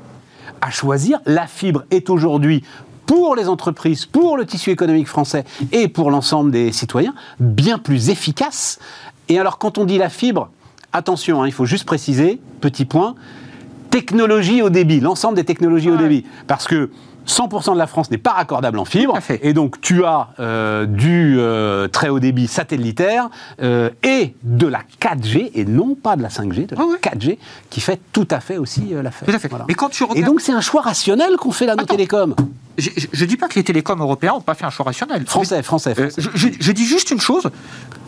[0.61, 2.63] À choisir, la fibre est aujourd'hui
[3.05, 8.09] pour les entreprises, pour le tissu économique français et pour l'ensemble des citoyens, bien plus
[8.09, 8.79] efficace.
[9.27, 10.49] Et alors, quand on dit la fibre,
[10.93, 13.15] attention, hein, il faut juste préciser, petit point,
[13.89, 16.25] technologie au débit, l'ensemble des technologies au débit.
[16.47, 16.89] Parce que
[17.27, 19.17] 100% de la France n'est pas raccordable en fibre.
[19.41, 23.29] Et donc, tu as euh, du euh, très haut débit satellitaire
[23.61, 26.97] euh, et de la 4G, et non pas de la 5G, de la Ouais, ouais.
[26.97, 27.37] 4G,
[27.69, 29.27] qui fait tout à fait aussi l'affaire.
[29.27, 29.49] Tout à fait.
[29.69, 32.35] Mais quand tu Et donc, c'est un choix rationnel qu'on fait là, nos télécoms.
[32.77, 35.25] je ne dis pas que les télécoms européens n'ont pas fait un choix rationnel.
[35.25, 36.21] Français, français, français.
[36.21, 37.49] je, je- je dis juste une chose,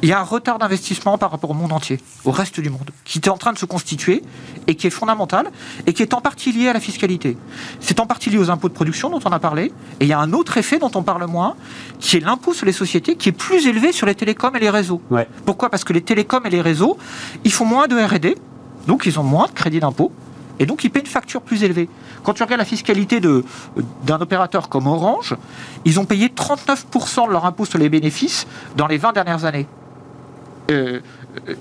[0.06, 2.91] il y a un retard d'investissement par rapport au monde entier, au reste du monde,
[3.06, 4.22] qui est en train de se constituer
[4.68, 5.49] et qui est fondamental
[5.88, 7.36] et qui est en partie lié à la fiscalité.
[7.80, 10.14] C'est en partie lié aux impôts de production dont on a parlé, et il y
[10.14, 11.56] a un autre effet dont on parle moins,
[11.99, 14.70] qui est l'impôt sur les sociétés, qui est plus élevé sur les télécoms et les
[14.70, 15.01] réseaux.
[15.10, 15.28] Ouais.
[15.43, 15.72] Pourquoi?
[15.72, 16.99] Parce que les télécoms et les réseaux,
[17.43, 18.38] ils font moins de R&D,
[18.86, 20.12] donc ils ont moins de crédit d'impôt,
[20.60, 21.89] Et donc, ils paient une facture plus élevée.
[22.24, 25.36] Quand tu regardes la fiscalité d'un opérateur comme Orange,
[25.84, 28.45] ils ont payé 39% de leur impôt sur les bénéfices
[28.78, 29.68] dans les 20 dernières années.
[30.72, 30.99] Euh,
[31.47, 31.55] euh,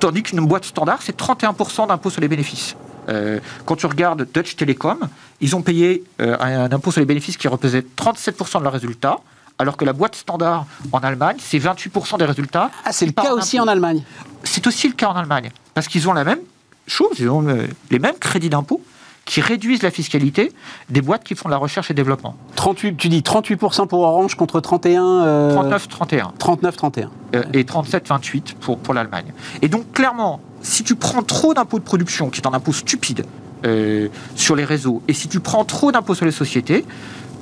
[0.00, 2.76] tandis qu'une boîte standard, c'est 31% d'impôt sur les bénéfices.
[3.08, 4.98] Euh, quand tu regardes Dutch Telecom,
[5.40, 9.20] ils ont payé un impôt sur les bénéfices qui représente 37% de leurs résultats,
[9.58, 12.70] alors que la boîte standard en Allemagne, c'est 28% des résultats.
[12.84, 14.02] Ah, c'est le cas aussi en Allemagne
[14.42, 16.40] C'est aussi le cas en Allemagne, parce qu'ils ont la même
[16.86, 17.46] chose, ils ont
[17.90, 18.82] les mêmes crédits d'impôt
[19.26, 20.52] qui réduisent la fiscalité
[20.88, 22.36] des boîtes qui font de la recherche et développement.
[22.54, 26.32] 38, tu dis 38% pour Orange contre 31 39-31.
[26.38, 27.08] 39-31.
[27.52, 29.32] et 37-28 pour, pour l'Allemagne.
[29.60, 33.26] Et donc, clairement, si tu prends trop d'impôts de production, qui est un impôt stupide,
[33.64, 36.84] euh, sur les réseaux, et si tu prends trop d'impôts sur les sociétés,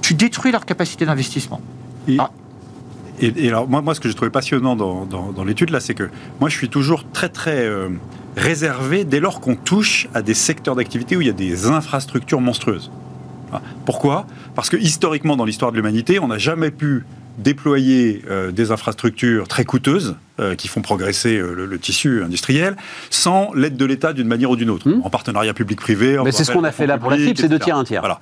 [0.00, 1.60] tu détruis leur capacité d'investissement.
[2.08, 2.30] Et, ah.
[3.20, 6.08] et, alors, moi, moi, ce que j'ai trouvé passionnant dans, dans, l'étude, là, c'est que
[6.40, 7.88] moi, je suis toujours très, très euh,
[8.36, 12.40] réservé dès lors qu'on touche à des secteurs d'activité où il y a des infrastructures
[12.40, 12.90] monstrueuses.
[13.84, 14.26] Pourquoi?
[14.54, 17.04] Parce que historiquement, dans l'histoire de l'humanité, on n'a jamais pu
[17.38, 22.76] déployer euh, des infrastructures très coûteuses euh, qui font progresser euh, le, tissu industriel
[23.10, 25.02] sans l'aide de l'État d'une manière ou d'une autre, hmm.
[25.04, 26.18] en partenariat public-privé.
[26.24, 28.00] Mais c'est ce qu'on a fait là pour la fibre, c'est deux tiers, un tiers.
[28.00, 28.20] Voilà.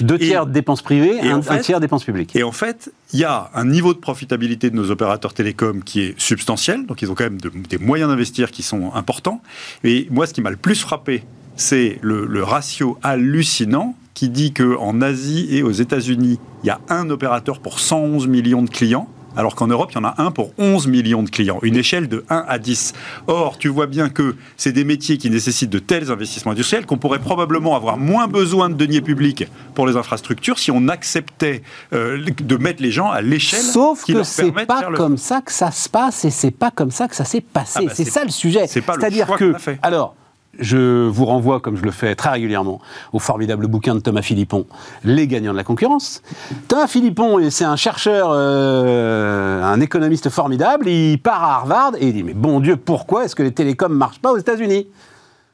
[0.00, 2.34] Deux tiers de dépenses privées, et un, un, tiers dépenses publiques.
[2.36, 6.00] Et en fait, il y a un niveau de profitabilité de nos opérateurs télécoms qui
[6.00, 9.42] est substantiel, donc ils ont quand même des moyens d'investir qui sont importants.
[9.84, 11.24] Et moi, ce qui m'a le plus frappé,
[11.56, 16.80] c'est le, le ratio hallucinant qui dit qu'en Asie et aux États-Unis, il y a
[16.88, 20.30] un opérateur pour 111 millions de clients, alors qu'en Europe, il y en a un
[20.30, 22.92] pour 11 millions de clients, une échelle de 1 à 10.
[23.26, 26.98] Or, tu vois bien que c'est des métiers qui nécessitent de tels investissements industriels qu'on
[26.98, 32.22] pourrait probablement avoir moins besoin de deniers publics pour les infrastructures si on acceptait euh,
[32.22, 33.60] de mettre les gens à l'échelle.
[33.60, 37.08] Sauf que c'est pas comme ça que ça se passe et c'est pas comme ça
[37.08, 37.80] que ça s'est passé.
[37.82, 38.66] Ah bah c'est ça le sujet.
[38.66, 40.14] C'est-à-dire que, alors,
[40.58, 42.80] je vous renvoie, comme je le fais très régulièrement,
[43.12, 44.66] au formidable bouquin de Thomas Philippon,
[45.04, 46.22] Les gagnants de la concurrence.
[46.68, 52.12] Thomas Philippon, c'est un chercheur, euh, un économiste formidable, il part à Harvard et il
[52.12, 54.88] dit, mais bon Dieu, pourquoi est-ce que les télécoms ne marchent pas aux États-Unis?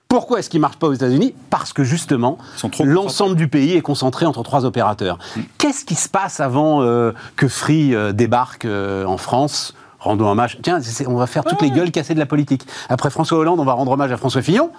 [0.08, 1.34] Pourquoi est-ce qu'ils ne marchent pas aux États-Unis?
[1.50, 2.38] Parce que justement,
[2.80, 5.18] l'ensemble du pays est concentré entre trois opérateurs.
[5.36, 5.40] Mm.
[5.58, 9.74] Qu'est-ce qui se passe avant euh, que Free euh, débarque en France?
[10.08, 10.58] Rendons hommage.
[10.62, 12.66] Tiens, on va faire toutes les gueules cassées de la politique.
[12.88, 14.70] Après François Hollande, on va rendre hommage à François Fillon.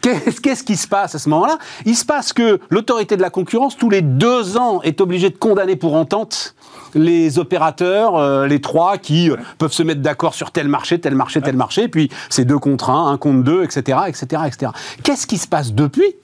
[0.00, 1.58] Qu'est-ce qui se passe à ce moment-là?
[1.84, 5.36] Il se passe que l'autorité de la concurrence, tous les deux ans, est obligée de
[5.36, 6.54] condamner pour entente
[6.94, 11.14] les opérateurs, euh, les trois, qui euh, peuvent se mettre d'accord sur tel marché, tel
[11.14, 14.72] marché, tel marché, puis c'est deux contre un, un contre deux, etc., etc., etc.
[15.02, 16.14] Qu'est-ce qui se passe depuis?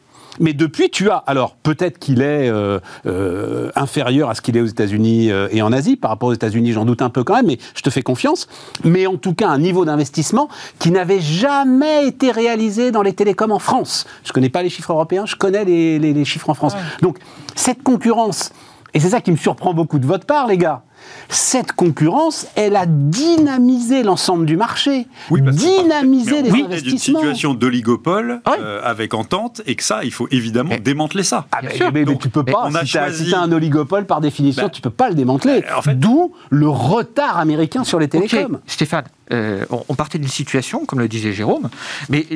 [0.41, 1.16] Mais depuis, tu as.
[1.26, 5.62] Alors, peut-être qu'il est, euh, euh, inférieur à ce qu'il est aux États-Unis euh, et
[5.62, 5.97] en Asie.
[5.97, 8.49] Par rapport aux États-Unis, j'en doute un peu quand même, mais je te fais confiance.
[8.85, 13.53] Mais en tout cas, un niveau d'investissement qui n'avait jamais été réalisé dans les télécoms
[13.53, 14.07] en France.
[14.24, 16.74] Je ne connais pas les chiffres européens, je connais les, chiffres en France.
[17.03, 17.18] Donc,
[17.55, 18.53] cette concurrence,
[18.95, 20.83] et c'est ça qui me surprend beaucoup de votre part, les gars
[21.29, 27.21] cette concurrence, elle a dynamisé l'ensemble du marché, oui, dynamisé les oui, investissements.
[27.21, 31.47] une situation d'oligopole euh, avec entente, et que ça, il faut évidemment démanteler ça.
[31.53, 32.65] Ah, mais, mais, tu peux pas.
[32.67, 35.65] On si tu as, un oligopole, par définition, tu bah, tu peux pas le démanteler.
[35.77, 38.61] En fait, D'où le retard américain sur les télécoms.
[38.67, 41.71] Stéphane, euh, on partait d'une situation, comme le disait Jérôme,
[42.09, 42.27] mais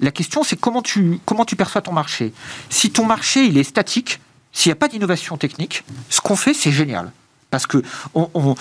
[0.00, 2.32] la question, c'est comment tu, comment tu perçois ton marché?
[2.70, 4.20] Si ton marché, il est statique,
[4.52, 7.10] s'il n'y a pas d'innovation technique, ce qu'on fait, c'est génial.
[7.50, 7.82] Parce que
[8.14, 8.54] on,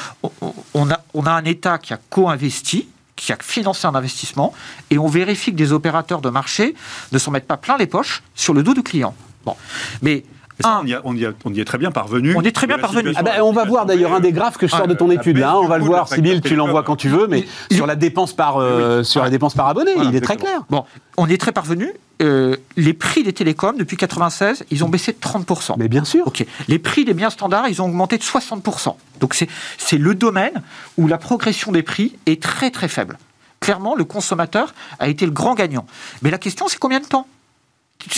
[0.90, 4.54] a, un État qui a co-investi, qui a financé un investissement,
[4.90, 6.76] et on vérifie que des opérateurs de marché
[7.12, 9.16] ne s'en mettent pas plein les poches sur le dos du client.
[9.46, 9.56] Bon.
[10.02, 10.24] Mais
[10.64, 12.36] on, y est très bien parvenu.
[12.36, 13.12] On est très bien parvenu.
[13.16, 15.38] Ah ben, on va voir d'ailleurs un des graphes que je sors de ton étude
[15.38, 15.58] là.
[15.58, 18.58] On va le voir, Sybille, tu l'envoies quand tu veux, mais sur la dépense par,
[18.58, 20.62] euh, sur la dépense par abonné, il est très clair.
[20.70, 20.86] Bon,
[21.18, 21.92] on est très parvenu.
[22.22, 25.76] Euh, les prix des télécoms, depuis 96, ils ont baissé de 30%.
[25.78, 26.32] Mais bien sûr.
[26.68, 28.96] Les prix des biens standards, ils ont augmenté de 60%.
[29.20, 29.36] Donc
[29.78, 30.62] c'est le domaine
[30.98, 33.18] où la progression des prix est très très faible.
[33.60, 35.86] Clairement, le consommateur a été le grand gagnant.
[36.22, 37.28] Mais la question, c'est combien de temps?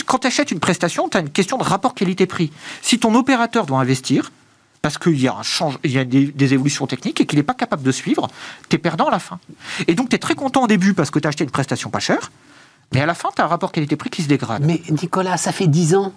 [0.05, 2.51] Quand tu achètes une prestation, tu as une question de rapport qualité-prix.
[2.82, 4.32] Si ton opérateur doit investir,
[4.82, 7.43] parce qu'il y a, un change, il y a des, évolutions techniques et qu'il n'est
[7.43, 8.28] pas capable de suivre,
[8.69, 9.39] tu es perdant à la fin.
[9.88, 11.89] Et donc tu es très content au début parce que tu as acheté une prestation
[11.89, 12.32] pas chère,
[12.93, 14.63] mais à la fin, tu as un rapport qualité-prix qui se dégrade.
[14.63, 16.13] Mais Nicolas, ça fait 10 ans,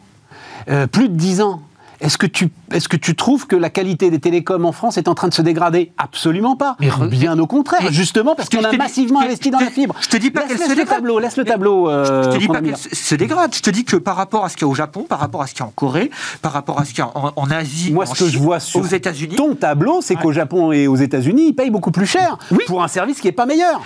[0.68, 1.62] euh, plus de 10 ans
[2.00, 5.08] est-ce que, tu, est que tu trouves que la qualité des télécoms en France est
[5.08, 5.92] en train de se dégrader?
[5.98, 6.76] Absolument pas.
[7.10, 9.94] Bien au contraire, justement parce qu'on a massivement investi dans la fibre.
[10.00, 10.88] Je te dis pas qu'elle se dégrade.
[10.88, 11.88] Tableau, laisse le tableau.
[11.88, 13.54] Euh, je te dis pas qu'elle se dégrade.
[13.54, 15.42] Je te dis que par rapport à ce qu'il y a au Japon, par rapport
[15.42, 16.10] à ce qu'il y a en Corée,
[16.42, 18.80] par rapport à ce qu'il y a en, Asie, Moi, ce que je vois sur
[18.80, 22.38] aux États-Unis, ton tableau, c'est qu'au Japon et aux États-Unis, ils payent beaucoup plus cher
[22.66, 23.82] pour un service qui n'est pas meilleur.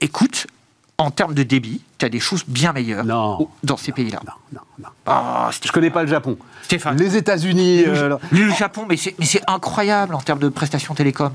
[0.00, 0.46] Écoute,
[0.98, 3.48] en termes de débit, tu as des choses bien meilleures Non.
[3.62, 4.20] dans ces pays-là.
[4.24, 4.65] Non, non, non.
[5.06, 6.36] Ah, Je connais pas le Japon.
[6.62, 6.96] Stéphane.
[6.98, 7.84] Les États-Unis.
[7.86, 9.14] euh, Le Japon, mais c'est,
[9.46, 11.32] incroyable en termes de prestations télécom.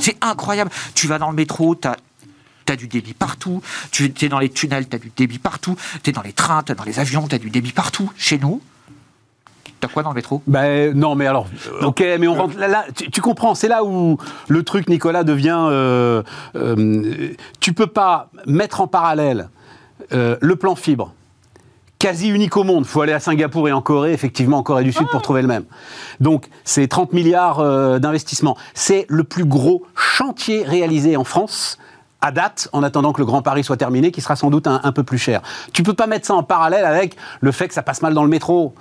[0.00, 0.70] C'est incroyable.
[0.94, 1.96] Tu vas dans le métro, tu as,
[2.76, 3.60] du débit partout.
[3.90, 5.76] Tu es dans les tunnels, tu as du débit partout.
[6.02, 8.10] Tu es dans les trains, tu dans les avions, tu as du débit partout.
[8.16, 8.60] Chez nous,
[9.80, 10.42] tu as quoi dans le métro?
[10.46, 11.46] Ben non, mais alors,
[11.82, 14.18] euh, ok, mais on rentre là, là, tu, tu comprends, c'est là où
[14.48, 15.58] le truc, Nicolas, devient.
[15.70, 16.22] euh,
[16.54, 19.48] euh, tu peux pas mettre en parallèle
[20.12, 21.12] euh, le plan fibre,
[22.00, 22.84] quasi unique au monde.
[22.84, 25.42] Il faut aller à Singapour et en Corée, effectivement, en Corée du Sud, pour trouver
[25.42, 25.64] le même.
[26.18, 28.56] Donc, c'est 30 milliards euh, d'investissements.
[28.74, 31.78] C'est le plus gros chantier réalisé en France
[32.22, 34.80] à date, en attendant que le Grand Paris soit terminé, qui sera sans doute un,
[34.82, 35.40] un peu plus cher.
[35.72, 38.24] Tu peux pas mettre ça en parallèle avec le fait que ça passe mal dans
[38.24, 38.74] le métro.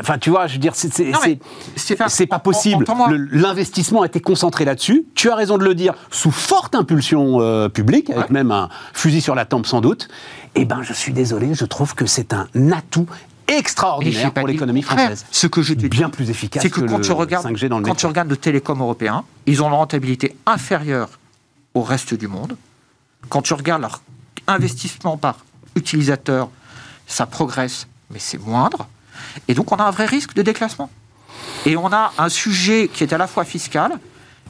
[0.00, 2.86] Enfin, tu vois, je veux dire, c'est- pas possible.
[3.30, 5.04] L'investissement a été concentré là-dessus.
[5.14, 8.32] Tu as raison de le dire, sous forte impulsion euh, publique, avec Ouais.
[8.32, 10.08] même un fusil sur la tempe sans doute.
[10.56, 13.06] Eh ben, je suis désolé, je trouve que c'est un atout
[13.46, 15.26] extraordinaire pour l'économie française.
[15.30, 17.46] Ce que je te dis, Bien plus efficace c'est que, que quand le tu regardes,
[17.46, 18.00] 5G dans le quand métro.
[18.00, 21.10] tu regardes le télécom européen, ils ont une rentabilité inférieure
[21.74, 22.56] au reste du monde.
[23.28, 24.00] Quand tu regardes leur
[24.46, 25.44] investissement par
[25.74, 26.48] utilisateur,
[27.06, 28.88] ça progresse, mais c'est moindre.
[29.48, 30.90] Et donc on a un vrai risque de déclassement.
[31.66, 33.92] Et on a un sujet qui est à la fois fiscal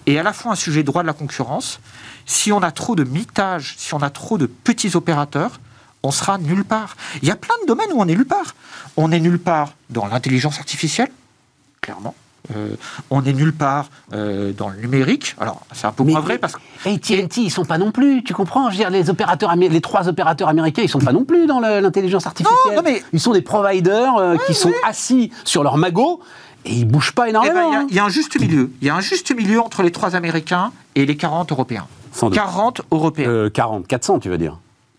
[0.07, 1.81] et à la fois un sujet droit de la concurrence.
[2.27, 5.61] Si on a trop de mitage, si on a trop de petits opérateurs,
[6.07, 6.97] on sera nulle part.
[7.23, 8.55] Il y a plein de domaines où on est nulle part.
[8.97, 11.11] On est nulle part dans l'intelligence artificielle,
[11.81, 12.15] clairement.
[12.55, 12.77] Euh,
[13.11, 15.35] on est nulle part euh, dans le numérique.
[15.41, 16.61] Alors, c'est un peu moins vrai parce que.
[16.89, 18.67] AT&T, ils sont pas non plus, tu comprends?
[18.71, 21.59] Je veux dire, les opérateurs, les trois opérateurs américains, ils sont pas non plus dans
[21.59, 22.77] l'intelligence artificielle.
[22.77, 26.21] non, mais- Ils sont des providers euh, qui sont assis sur leur magot
[26.65, 27.69] et ils bougent pas Eh ben, énormément.
[27.71, 27.87] il y a- hein.
[27.91, 28.71] il y, a un juste milieu.
[28.81, 31.89] Il y a un juste milieu entre les trois Américains et les 40 Européens.
[32.13, 32.37] Sans doute.
[32.39, 33.29] 40 Européens.
[33.29, 34.57] Euh, 40, 400, tu veux dire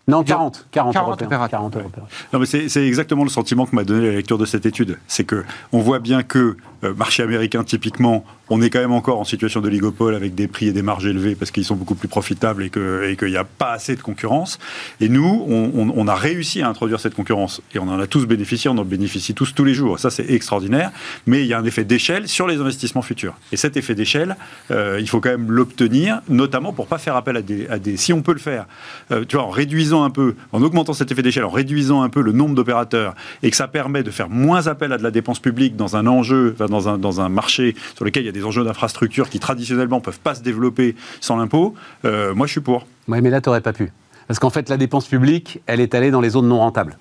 [0.08, 1.26] Non, 40, 40, 40 européens.
[1.26, 1.60] opérateurs.
[1.60, 2.04] 40 européens.
[2.32, 4.98] Non, mais c'est c'est exactement le sentiment que m'a donné la lecture de cette étude.
[5.06, 9.20] C'est que on voit bien que euh, marché américain typiquement, on est quand même encore
[9.20, 12.08] en situation d'oligopole avec des prix et des marges élevés parce qu'ils sont beaucoup plus
[12.08, 14.58] profitables et qu'il n'y a pas assez de concurrence.
[15.00, 18.06] Et nous, on, on- on a réussi à introduire cette concurrence et on en a
[18.06, 19.98] tous bénéficié, on en bénéficie tous tous les jours.
[19.98, 20.90] Ça, c'est extraordinaire.
[21.26, 23.34] Mais il y a un effet d'échelle sur les investissements futurs.
[23.52, 24.36] Et cet effet d'échelle,
[24.70, 27.96] euh, il faut quand même l'obtenir, notamment pour pas faire appel à des, à des
[27.96, 28.66] si on peut le faire,
[29.12, 32.08] euh, tu vois, en réduisant un peu, en augmentant cet effet d'échelle, en réduisant un
[32.08, 35.10] peu le nombre d'opérateurs et que ça permet de faire moins appel à de la
[35.10, 38.32] dépense publique dans un enjeu, dans un, dans un marché sur lequel il y a
[38.32, 41.74] des enjeux d'infrastructure qui traditionnellement peuvent pas se développer sans l'impôt,
[42.04, 42.86] euh, moi je suis pour.
[43.08, 43.92] Oui, mais là, tu n'aurais pas pu.
[44.26, 46.98] Parce qu'en fait, la dépense publique, elle est allée dans les zones non rentables.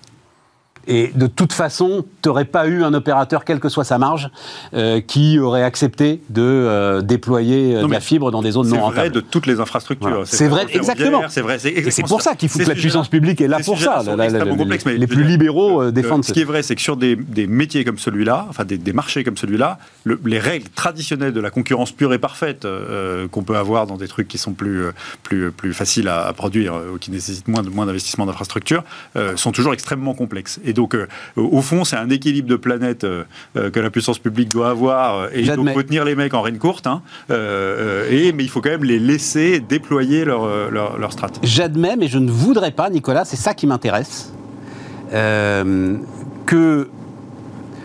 [0.88, 4.30] Et de toute façon, tu n'aurais pas eu un opérateur, quelle que soit sa marge,
[4.74, 8.66] euh, qui aurait accepté de euh, déployer euh, Non, de la fibre dans des zones
[8.70, 9.16] C'est non vrai rentables.
[9.16, 10.10] de toutes les infrastructures.
[10.10, 10.26] Voilà.
[10.26, 11.22] C'est vrai, exactement.
[11.30, 13.78] C'est vrai, c'est c'est pour ça qu'il faut que la puissance publique est là pour
[13.80, 14.02] ça.
[14.16, 16.82] la- complexes, mais les je plus libéraux euh, défendent Ce qui est vrai, c'est que
[16.82, 20.70] sur des, des métiers comme celui-là, enfin des, des marchés comme celui-là, le- les règles
[20.70, 22.66] traditionnelles de la concurrence pure et parfaite
[23.32, 24.84] qu'on peut avoir dans des trucs qui sont plus,
[25.24, 28.84] plus, plus faciles à, à produire ou qui nécessitent moins, moins d'investissement d'infrastructure
[29.16, 30.60] euh, sont toujours extrêmement complexes.
[30.64, 33.24] Et donc, euh, au fond, c'est un équilibre de planète euh,
[33.58, 35.28] euh, que la puissance publique doit avoir.
[35.34, 36.88] Et donc, faut tenir les mecs en reine courte.
[36.88, 41.32] hein, et, mais il faut quand même les laisser déployer leur, leur, leur strat.
[41.44, 44.32] J'admets, mais je ne voudrais pas, Nicolas, c'est ça qui m'intéresse,
[46.46, 46.90] que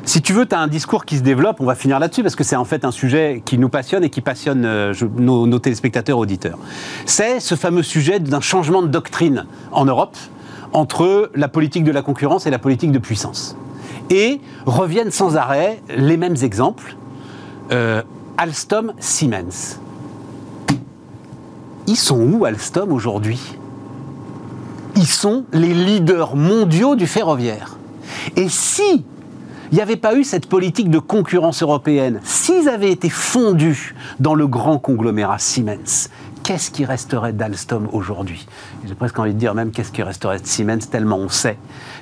[0.05, 2.34] si tu veux, tu as un discours qui se développe, on va finir là-dessus, parce
[2.34, 5.47] que c'est en fait un sujet qui nous passionne et qui passionne euh, je- nos,
[5.47, 6.59] nos téléspectateurs auditeurs.
[7.07, 10.16] C'est ce fameux sujet d'un changement de doctrine en Europe
[10.73, 13.57] entre la politique de la concurrence et la politique de puissance.
[14.11, 16.97] Et reviennent sans arrêt les mêmes exemples.
[17.70, 18.03] Euh,
[18.37, 19.79] Alstom, Siemens.
[21.87, 23.41] Ils sont où Alstom aujourd'hui?
[24.97, 27.77] Ils sont les leaders mondiaux du ferroviaire.
[28.37, 29.05] Et si
[29.73, 34.35] il n'y avait pas eu cette politique de concurrence européenne, s'ils avaient été fondus dans
[34.35, 36.11] le grand conglomérat Siemens,
[36.43, 38.47] qu'est-ce qui resterait d'Alstom aujourd'hui?
[38.84, 41.57] J'ai presque envie de dire même qu'est-ce qui resterait de Siemens, tellement on sait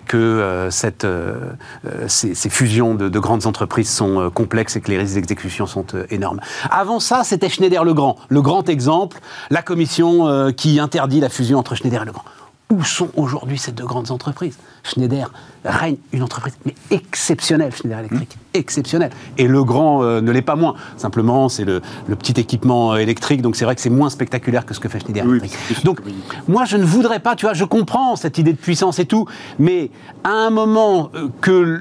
[0.06, 0.70] que euh,
[1.04, 1.52] euh,
[1.84, 5.86] euh, ces, fusions de, de grandes entreprises sont complexes et que les risques d'exécution sont
[6.10, 6.40] énormes.
[6.70, 8.16] Avant ça, c'était Schneider le Grand.
[8.28, 9.20] Le grand exemple,
[9.50, 12.24] la commission qui interdit la fusion entre Schneider et le Grand.
[12.70, 14.56] Où sont aujourd'hui ces deux grandes entreprises?
[14.82, 15.30] Schneider
[15.64, 19.10] règne une entreprise mais exceptionnelle, Schneider Electric, exceptionnelle.
[19.36, 20.74] Et le grand euh, ne l'est pas moins.
[20.96, 24.64] Simplement, c'est le, le petit équipement euh, électrique, donc c'est vrai que c'est moins spectaculaire
[24.64, 25.84] que ce que fait Schneider Oui, Electric.
[25.84, 26.00] Donc,
[26.48, 29.26] moi, je ne voudrais pas, tu vois, je comprends cette idée de puissance et tout,
[29.58, 29.90] mais
[30.24, 31.80] à un moment euh, que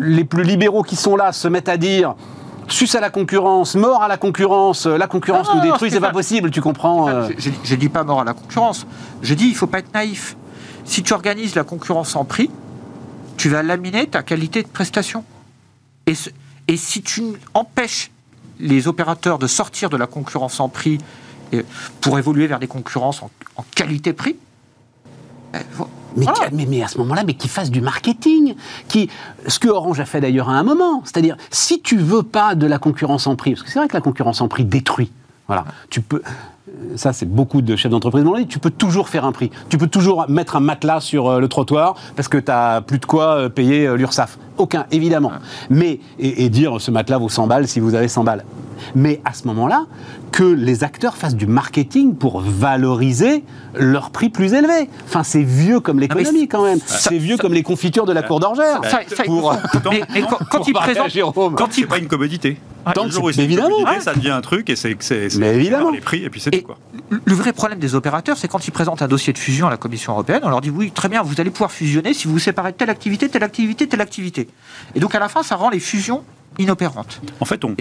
[0.00, 2.14] les plus libéraux qui sont là se mettent à dire
[2.66, 6.00] Suce à la concurrence, mort à la concurrence, la concurrence Non, nous non, détruit, c'est
[6.00, 7.28] pas possible, tu comprends euh.
[7.36, 8.86] Je, je dis pas mort à la concurrence.
[9.20, 10.34] Je dis il faut pas être naïf.
[10.84, 12.50] Si tu organises la concurrence en prix,
[13.36, 15.24] tu vas laminer ta qualité de prestation.
[16.06, 16.30] Et, ce-
[16.68, 17.22] et si tu
[17.54, 18.10] empêches
[18.60, 20.98] les opérateurs de sortir de la concurrence en prix
[21.52, 21.64] et-
[22.00, 24.36] pour évoluer vers des concurrences en, en qualité-prix,
[25.52, 26.48] ben, vo- Mais, voilà.
[26.48, 28.54] qui- mais, mais à ce moment-là, mais qu'ils fassent du marketing.
[28.88, 29.08] Qui,
[29.48, 31.02] ce que Orange a fait d'ailleurs à un moment.
[31.04, 33.94] C'est-à-dire, si tu veux pas de la concurrence en prix, parce que c'est vrai que
[33.94, 35.10] la concurrence en prix détruit.
[35.48, 35.64] Voilà.
[35.90, 36.22] Tu peux.
[36.68, 38.46] Euh, Ça, c'est beaucoup de chefs d'entreprise m'ont dit.
[38.46, 39.50] Tu peux toujours faire un prix.
[39.68, 42.98] Tu peux toujours mettre un matelas sur euh, le trottoir parce que tu n'as plus
[42.98, 44.38] de quoi euh, payer l'URSSAF.
[44.56, 45.32] Aucun, évidemment.
[45.70, 48.44] Mais, et, et dire ce matelas vaut 100 balles si vous avez 100 balles.
[48.94, 49.86] Mais à ce moment-là,
[50.34, 53.44] que les acteurs fassent du marketing pour valoriser
[53.74, 54.90] leur prix plus élevé.
[55.06, 56.80] Enfin, c'est vieux comme l'économie quand même.
[56.84, 58.80] C'est vieux comme les confitures de la cour d'Orgère.
[60.50, 61.54] Quand, ils présentent, Jérôme.
[61.54, 62.58] quand C'est ils pas une commodité.
[62.92, 63.80] Tant Le que une évidemment.
[63.84, 64.00] Ouais.
[64.00, 65.90] ça devient un truc et c'est c'est- c'est- Mais c'est évidemment.
[65.90, 66.76] les prix et puis c'est tout quoi.
[67.10, 69.76] le vrai problème des opérateurs, c'est quand ils présentent un dossier de fusion à la
[69.76, 72.38] Commission européenne, on leur dit oui, très bien, vous allez pouvoir fusionner si vous vous
[72.38, 74.48] séparez de telle activité, telle activité, telle activité.
[74.94, 76.24] Et donc à la fin, ça rend les fusions
[76.58, 77.20] inopérantes.
[77.40, 77.74] En fait, on,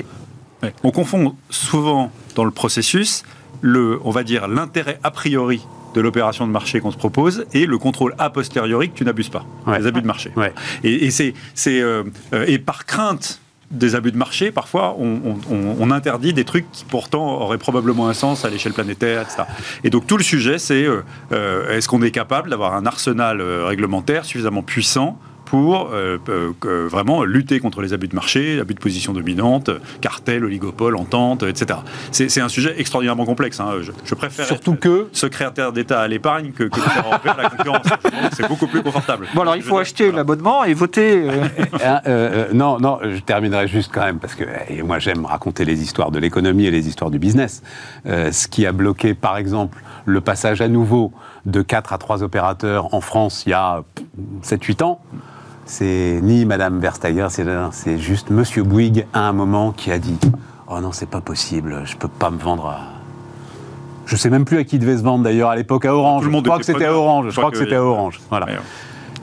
[0.63, 3.23] ouais, on confond souvent dans le processus
[3.61, 5.61] le, on va dire, l'intérêt a priori
[5.95, 9.29] de l'opération de marché qu'on te propose et le contrôle a posteriori que tu n'abuses
[9.29, 9.79] pas, Ouais.
[9.79, 10.31] les abus de marché.
[10.35, 10.51] Ouais.
[10.83, 13.39] Et, et c'est, c'est, euh, euh, et par crainte
[13.73, 18.45] des abus de marché, parfois, on, interdit des trucs qui pourtant auraient probablement un sens
[18.45, 19.43] à l'échelle planétaire, etc.
[19.83, 23.41] Et donc tout le sujet, c'est euh, euh, est-ce qu'on est capable d'avoir un arsenal
[23.41, 25.19] euh, réglementaire suffisamment puissant
[25.53, 29.69] pour euh, euh, vraiment lutter contre les abus de marché, abus de position dominante,
[30.01, 31.79] cartel, oligopole, entente, etc.
[32.11, 33.59] C'est c'est un sujet extraordinairement complexe.
[33.59, 33.67] hein.
[33.83, 37.35] Je, je préfère Surtout être que- secrétaire d'État à l'épargne que, que le faire européen
[37.37, 37.85] à la concurrence.
[38.35, 39.27] C'est beaucoup plus confortable.
[39.35, 40.17] Bon, alors il faut acheter voilà.
[40.17, 41.29] l'abonnement et voter.
[41.29, 41.43] euh,
[41.85, 45.23] Hein, euh, euh, non, non, je terminerai juste quand même, parce que eh, moi j'aime
[45.27, 47.61] raconter les histoires de l'économie et les histoires du business.
[48.07, 51.11] Euh, ce qui a bloqué, par exemple, le passage à nouveau
[51.45, 53.83] de 4 à 3 opérateurs en France il y a
[54.43, 54.99] 7-8 ans,
[55.65, 57.27] c'est ni Madame Verstager,
[57.71, 60.19] c'est juste Monsieur Bouygues à un moment qui a dit
[60.67, 62.79] Oh non, c'est pas possible, je peux pas me vendre à.
[64.05, 66.21] Je sais même plus à qui devait se vendre d'ailleurs à l'époque à Orange.
[66.23, 66.93] Tout le monde je crois que c'était à.
[66.93, 67.29] Orange.
[67.29, 68.19] Je crois que que- c'était à Orange.
[68.29, 68.45] Voilà.
[68.47, 68.57] Ouais.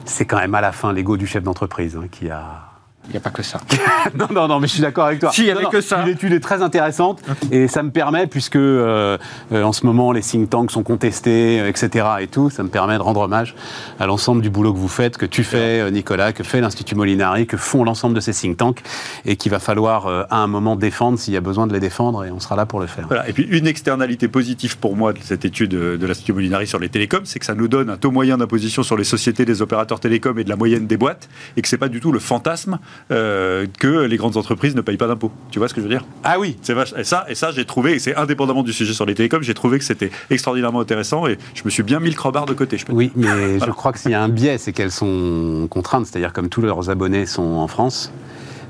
[0.05, 2.70] C'est quand même à la fin l'ego du chef d'entreprise hein, qui a.
[3.11, 3.61] Il n'y a pas que ça.
[4.15, 5.31] Non, non, non, mais je suis d'accord avec toi.
[5.33, 6.05] Si, il y Non, avait non, que ça.
[6.05, 9.19] L'étude est très intéressante et ça me permet, puisque euh,
[9.53, 12.07] euh, en ce moment les think tanks sont contestés, euh, etc.
[12.21, 13.55] et tout, ça me permet de rendre hommage
[13.99, 17.47] à l'ensemble du boulot que vous faites, que tu fais, Nicolas, que fait l'Institut Molinari,
[17.47, 18.83] que font l'ensemble de ces think tanks
[19.27, 22.25] et qu'il va falloir à un moment défendre s'il y a besoin de les défendre
[22.25, 23.07] et on sera là pour le faire.
[23.09, 23.29] Voilà.
[23.29, 26.89] Et puis une externalité positive pour moi de cette étude de l'Institut Molinari sur les
[26.89, 30.01] télécoms, c'est que ça nous donne un taux moyen d'imposition sur les sociétés des opérateurs
[30.01, 32.79] télécoms et de la moyenne des boîtes, et que c'est pas du tout le fantasme
[33.11, 35.33] euh, que les grandes entreprises ne payent pas d'impôts.
[35.51, 36.05] Tu vois ce que je veux dire?
[36.25, 38.93] Ah oui, C'est vache- Et ça, et ça j'ai trouvé, et c'est indépendamment du sujet
[38.93, 42.11] sur les télécoms, j'ai trouvé que c'était extraordinairement intéressant, et je me suis bien mis
[42.11, 42.79] le crowbar de côté.
[42.79, 44.93] Je peux te oui, mais je crois que s'il y a un biais, c'est qu'elles
[44.93, 48.13] sont contraintes, c'est-à-dire comme tous leurs abonnés sont en France.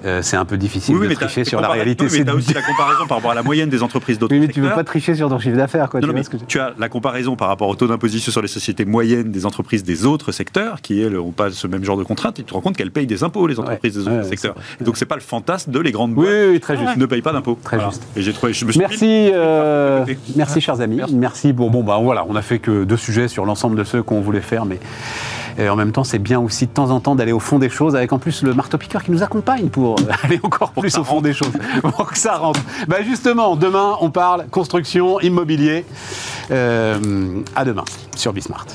[0.05, 2.05] Euh, c'est un peu difficile de tricher sur la réalité.
[2.05, 4.35] oui, mais tu as aussi la comparaison par rapport à la moyenne des entreprises d'autres
[4.35, 4.77] Oui, mais tu veux secteurs.
[4.77, 6.01] pas tricher sur ton chiffre d'affaires, quoi.
[6.01, 8.43] Non, tu non, ce que tu as la comparaison par rapport au taux d'imposition sur
[8.43, 11.97] les sociétés moyennes des entreprises des autres secteurs, qui elles n'ont pas ce même genre
[11.97, 14.13] de contraintes, et tu te rends compte qu'elles payent des impôts, les entreprises des autres
[14.23, 14.55] ouais, secteurs.
[14.81, 16.93] Et donc c'est pas le fantasme de les grandes Oui, boîtes très juste.
[16.95, 17.59] qui ne payent pas d'impôts.
[17.63, 18.03] Très juste.
[18.17, 20.05] Et j'ai trouvé, je me suis Merci, euh,
[20.37, 21.01] merci chers amis.
[21.13, 21.53] Merci.
[21.53, 24.21] Bon, bon, bah voilà, on a fait que deux sujets sur l'ensemble de ceux qu'on
[24.21, 24.79] voulait faire, mais
[25.61, 27.69] euh, en même temps, c'est bien aussi de temps en temps d'aller au fond des
[27.69, 31.05] choses, avec en plus le marteau-piqueur qui nous accompagne pour euh, aller encore plus au
[31.05, 31.53] fond des choses,
[31.83, 32.61] pour que ça rentre.
[32.89, 35.85] Bah justement, demain, on parle construction, immobilier.
[36.51, 37.85] Euh, à demain
[38.17, 38.67] sur Bismart.